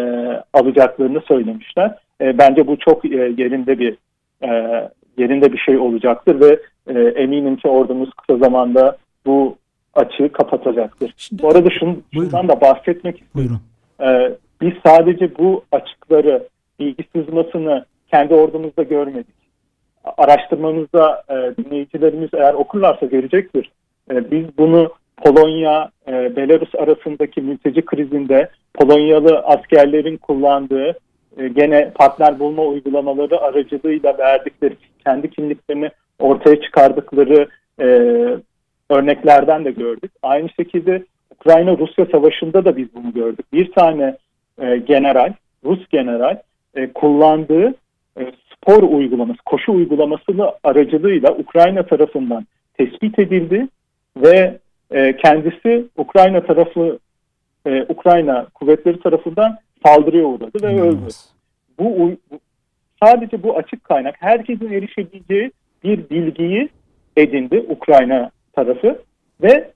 alacaklarını 0.53 1.21
söylemişler. 1.21 1.99
E, 2.21 2.39
bence 2.39 2.67
bu 2.67 2.77
çok 2.79 3.05
e, 3.05 3.09
yerinde 3.09 3.79
bir 3.79 3.97
e, 4.43 4.49
yerinde 5.19 5.53
bir 5.53 5.59
şey 5.59 5.79
olacaktır 5.79 6.41
ve 6.41 6.59
e, 6.87 7.01
eminim 7.23 7.57
ki 7.57 7.69
ordumuz 7.69 8.11
kısa 8.15 8.39
zamanda 8.39 8.97
bu 9.27 9.57
açığı 9.95 10.33
kapatacaktır. 10.33 11.15
Şimdi, 11.17 11.43
Bu 11.43 11.49
arada 11.49 11.71
şun, 11.71 12.05
Buyurun. 12.15 12.31
şundan 12.31 12.49
da 12.49 12.61
bahsetmek 12.61 13.21
istiyorum. 13.23 13.61
buyurun. 14.01 14.27
Ee, 14.27 14.33
biz 14.61 14.73
sadece 14.87 15.39
bu 15.39 15.65
açıkları, 15.73 16.49
bilgi 16.81 17.05
sızmasını 17.17 17.85
kendi 18.13 18.35
ordumuzda 18.35 18.83
görmedik. 18.83 19.35
Araştırmamızda 20.17 21.23
e, 21.29 21.35
dinleyicilerimiz 21.35 22.31
eğer 22.35 22.55
okurlarsa 22.55 23.07
görecektir. 23.07 23.71
E, 24.11 24.31
biz 24.31 24.59
bunu 24.59 24.93
Polonya, 25.17 25.91
e, 26.09 26.37
Belarus 26.37 26.75
arasındaki 26.75 27.41
mülteci 27.41 27.85
krizinde 27.85 28.49
Polonyalı 28.75 29.39
askerlerin 29.39 30.17
kullandığı 30.17 30.99
e, 31.37 31.49
gene 31.49 31.91
partner 31.95 32.39
bulma 32.39 32.63
uygulamaları 32.63 33.41
aracılığıyla 33.41 34.19
verdikleri 34.19 34.77
kendi 35.05 35.31
kimliklerini 35.31 35.91
ortaya 36.19 36.61
çıkardıkları 36.61 37.49
e, 37.81 37.87
örneklerden 38.91 39.65
de 39.65 39.71
gördük. 39.71 40.13
Aynı 40.23 40.49
şekilde 40.49 41.05
Ukrayna-Rusya 41.31 42.07
savaşında 42.13 42.65
da 42.65 42.77
biz 42.77 42.95
bunu 42.95 43.13
gördük. 43.13 43.53
Bir 43.53 43.73
tane 43.73 44.17
e, 44.63 44.77
general, 44.77 45.33
Rus 45.65 45.89
general 45.89 46.39
e, 46.75 46.93
kullandığı 46.93 47.75
spor 48.57 48.83
uygulaması, 48.83 49.39
koşu 49.47 49.73
uygulamasını 49.73 50.53
aracılığıyla 50.65 51.33
Ukrayna 51.33 51.83
tarafından 51.87 52.47
tespit 52.79 53.19
edildi 53.19 53.69
ve 54.17 54.59
e, 54.91 55.17
kendisi 55.17 55.85
Ukrayna 55.97 56.41
tarafı 56.41 56.99
e, 57.67 57.83
Ukrayna 57.83 58.47
kuvvetleri 58.55 59.01
tarafından 59.01 59.59
saldırıya 59.87 60.25
uğradı 60.25 60.63
ve 60.63 60.81
öldü. 60.81 61.09
Bu 61.79 62.13
sadece 63.03 63.43
bu 63.43 63.57
açık 63.57 63.85
kaynak 63.85 64.15
herkesin 64.21 64.73
erişebileceği 64.73 65.53
bir 65.85 66.11
bilgiyi 66.11 66.69
edindi 67.17 67.65
Ukrayna 67.69 68.31
tarafı 68.53 69.03
ve 69.43 69.71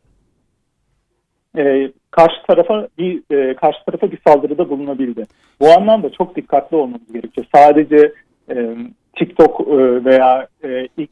e, 1.57 1.93
karşı 2.11 2.43
tarafa 2.49 2.89
bir 2.99 3.23
e, 3.31 3.55
karşı 3.55 3.85
tarafa 3.85 4.13
bir 4.13 4.19
saldırıda 4.27 4.71
bulunabildi. 4.71 5.27
Bu 5.61 5.69
anlamda 5.69 6.13
çok 6.13 6.37
dikkatli 6.37 6.77
olmamız 6.77 7.13
gerekiyor. 7.13 7.47
Sadece 7.55 8.13
e, 8.51 8.77
TikTok 9.17 9.61
e, 9.61 10.05
veya 10.05 10.49
e, 10.65 10.89
X 10.97 11.11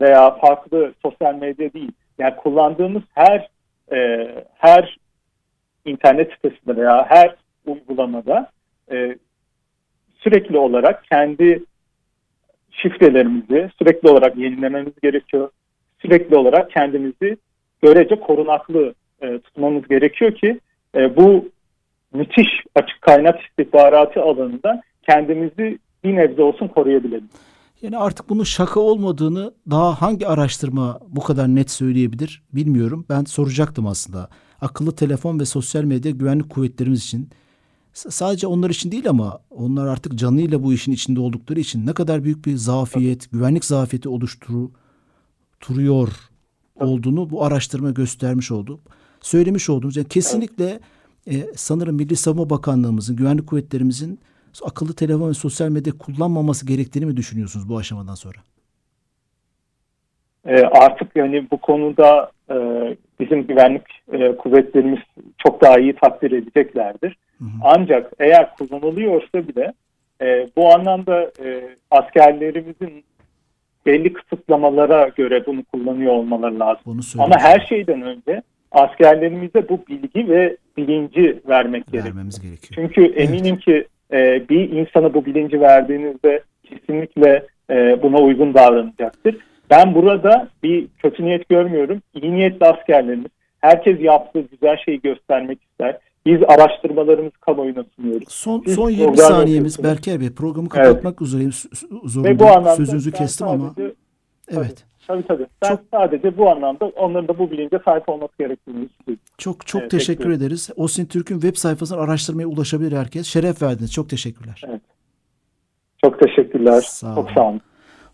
veya 0.00 0.30
farklı 0.30 0.92
sosyal 1.02 1.34
medya 1.34 1.72
değil. 1.72 1.92
Yani 2.18 2.36
kullandığımız 2.36 3.02
her 3.14 3.48
e, 3.92 4.28
her 4.54 4.98
internet 5.84 6.32
sitesinde 6.32 6.76
veya 6.76 7.06
her 7.08 7.34
uygulamada 7.66 8.50
e, 8.92 9.16
sürekli 10.18 10.58
olarak 10.58 11.04
kendi 11.04 11.64
şifrelerimizi 12.70 13.70
sürekli 13.78 14.08
olarak 14.08 14.36
yenilememiz 14.36 14.92
gerekiyor. 15.02 15.50
Sürekli 15.98 16.36
olarak 16.36 16.70
kendimizi 16.70 17.36
görece 17.82 18.20
korunaklı 18.20 18.94
e, 19.20 19.38
tutmamız 19.38 19.88
gerekiyor 19.88 20.34
ki 20.34 20.60
e, 20.94 21.16
bu 21.16 21.48
müthiş 22.14 22.48
açık 22.74 23.02
kaynak 23.02 23.40
istihbaratı 23.40 24.22
alanında 24.22 24.82
kendimizi 25.02 25.78
bir 26.04 26.16
nebze 26.16 26.42
olsun 26.42 26.68
koruyabilelim. 26.68 27.28
Yani 27.82 27.98
artık 27.98 28.28
bunun 28.28 28.44
şaka 28.44 28.80
olmadığını 28.80 29.54
daha 29.70 30.02
hangi 30.02 30.26
araştırma 30.26 31.00
bu 31.08 31.20
kadar 31.20 31.48
net 31.48 31.70
söyleyebilir 31.70 32.42
bilmiyorum. 32.52 33.06
Ben 33.08 33.24
soracaktım 33.24 33.86
aslında. 33.86 34.28
Akıllı 34.60 34.96
telefon 34.96 35.40
ve 35.40 35.44
sosyal 35.44 35.84
medya 35.84 36.10
güvenlik 36.10 36.50
kuvvetlerimiz 36.50 37.04
için 37.04 37.30
sadece 37.92 38.46
onlar 38.46 38.70
için 38.70 38.92
değil 38.92 39.08
ama 39.08 39.38
onlar 39.50 39.86
artık 39.86 40.14
canıyla 40.14 40.62
bu 40.62 40.72
işin 40.72 40.92
içinde 40.92 41.20
oldukları 41.20 41.60
için 41.60 41.86
ne 41.86 41.92
kadar 41.92 42.24
büyük 42.24 42.46
bir 42.46 42.56
zafiyet, 42.56 43.32
güvenlik 43.32 43.64
zafiyeti 43.64 44.08
oluşturuyor 44.08 46.08
olduğunu 46.74 47.30
bu 47.30 47.44
araştırma 47.44 47.90
göstermiş 47.90 48.50
oldu. 48.50 48.80
Söylemiş 49.20 49.70
olduğunuz 49.70 49.96
yani 49.96 50.08
kesinlikle 50.08 50.80
e, 51.26 51.34
sanırım 51.56 51.96
Milli 51.96 52.16
Savunma 52.16 52.50
Bakanlığımızın, 52.50 53.16
güvenlik 53.16 53.46
kuvvetlerimizin 53.46 54.20
akıllı 54.64 54.94
telefon 54.94 55.28
ve 55.28 55.34
sosyal 55.34 55.68
medya 55.68 55.92
kullanmaması 55.98 56.66
gerektiğini 56.66 57.06
mi 57.06 57.16
düşünüyorsunuz 57.16 57.68
bu 57.68 57.78
aşamadan 57.78 58.14
sonra? 58.14 58.38
E, 60.46 60.60
artık 60.60 61.16
yani 61.16 61.46
bu 61.50 61.58
konuda 61.58 62.30
e, 62.50 62.56
bizim 63.20 63.46
güvenlik 63.46 63.82
e, 64.12 64.36
kuvvetlerimiz 64.36 65.00
çok 65.38 65.62
daha 65.62 65.78
iyi 65.78 65.96
takdir 65.96 66.32
edeceklerdir. 66.32 67.16
Hı 67.38 67.44
hı. 67.44 67.48
Ancak 67.62 68.12
eğer 68.18 68.54
kullanılıyorsa 68.56 69.48
bile 69.48 69.72
e, 70.22 70.48
bu 70.56 70.74
anlamda 70.74 71.32
e, 71.44 71.76
askerlerimizin 71.90 73.04
belli 73.86 74.12
kısıtlamalara 74.12 75.08
göre 75.08 75.46
bunu 75.46 75.64
kullanıyor 75.64 76.12
olmaları 76.12 76.60
lazım. 76.60 76.82
Bunu 76.86 77.00
Ama 77.18 77.38
her 77.38 77.60
şeyden 77.68 78.02
önce 78.02 78.42
askerlerimize 78.72 79.68
bu 79.68 79.80
bilgi 79.88 80.28
ve 80.28 80.56
bilinci 80.76 81.40
vermek 81.48 81.94
Vermemiz 81.94 82.40
gerekiyor. 82.40 82.72
Çünkü 82.74 83.04
eminim 83.04 83.54
evet. 83.54 83.64
ki 83.64 83.86
e, 84.12 84.48
bir 84.48 84.70
insana 84.70 85.14
bu 85.14 85.26
bilinci 85.26 85.60
verdiğinizde 85.60 86.42
kesinlikle 86.64 87.46
e, 87.70 88.02
buna 88.02 88.18
uygun 88.18 88.54
davranacaktır. 88.54 89.36
Ben 89.70 89.94
burada 89.94 90.48
bir 90.62 90.86
kötü 90.98 91.24
niyet 91.24 91.48
görmüyorum. 91.48 92.02
İyi 92.14 92.34
niyetli 92.34 92.66
askerlerimiz 92.66 93.30
herkes 93.60 94.00
yaptığı 94.00 94.40
güzel 94.40 94.76
şeyi 94.84 95.00
göstermek 95.00 95.58
ister. 95.62 95.98
Biz 96.26 96.38
araştırmalarımızı 96.48 97.38
kamuoyuna 97.40 97.84
sunuyoruz. 97.96 98.28
Son, 98.28 98.62
son 98.62 98.90
20 98.90 99.16
saniyemiz 99.16 99.84
Berker 99.84 100.20
Bey 100.20 100.30
programı 100.30 100.68
kapatmak 100.68 101.14
evet. 101.14 101.22
üzereyim. 101.22 101.52
Ve 102.24 102.38
bu 102.38 102.70
Sözünüzü 102.76 103.12
kestim 103.12 103.48
ama. 103.48 103.74
Evet. 104.50 104.84
Tabii 105.06 105.26
tabii. 105.26 105.46
Ben 105.62 105.68
çok, 105.68 105.80
sadece 105.90 106.36
bu 106.36 106.50
anlamda 106.50 106.84
onların 106.84 107.28
da 107.28 107.38
bu 107.38 107.50
bilince 107.50 107.78
sahip 107.84 108.08
olması 108.08 108.32
gerektiğini 108.38 108.84
istiyorum. 108.84 109.22
Çok 109.38 109.66
çok 109.66 109.80
evet, 109.80 109.90
teşekkür 109.90 110.18
bekliyorum. 110.18 110.42
ederiz. 110.42 110.70
Osin 110.76 111.06
Türk'ün 111.06 111.40
web 111.40 111.56
sayfasına 111.56 112.00
araştırmaya 112.00 112.48
ulaşabilir 112.48 112.92
herkes. 112.92 113.26
Şeref 113.26 113.62
verdiniz. 113.62 113.92
Çok 113.92 114.08
teşekkürler. 114.08 114.62
Evet. 114.68 114.80
Çok 116.04 116.20
teşekkürler. 116.20 116.80
Sağ 116.80 117.14
çok 117.14 117.30
sağ 117.30 117.48
olun. 117.48 117.60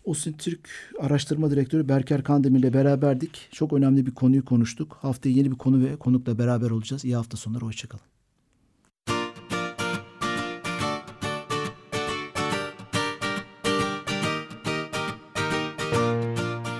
Osin 0.05 0.33
Türk 0.33 0.69
Araştırma 0.99 1.51
Direktörü 1.51 1.89
Berker 1.89 2.23
Kandemir 2.23 2.59
ile 2.59 2.73
beraberdik. 2.73 3.49
Çok 3.51 3.73
önemli 3.73 4.05
bir 4.05 4.13
konuyu 4.13 4.45
konuştuk. 4.45 4.97
Haftaya 5.01 5.35
yeni 5.35 5.51
bir 5.51 5.57
konu 5.57 5.85
ve 5.85 5.95
konukla 5.95 6.39
beraber 6.39 6.69
olacağız. 6.69 7.05
İyi 7.05 7.15
hafta 7.15 7.37
sonları. 7.37 7.65
Hoşçakalın. 7.65 8.16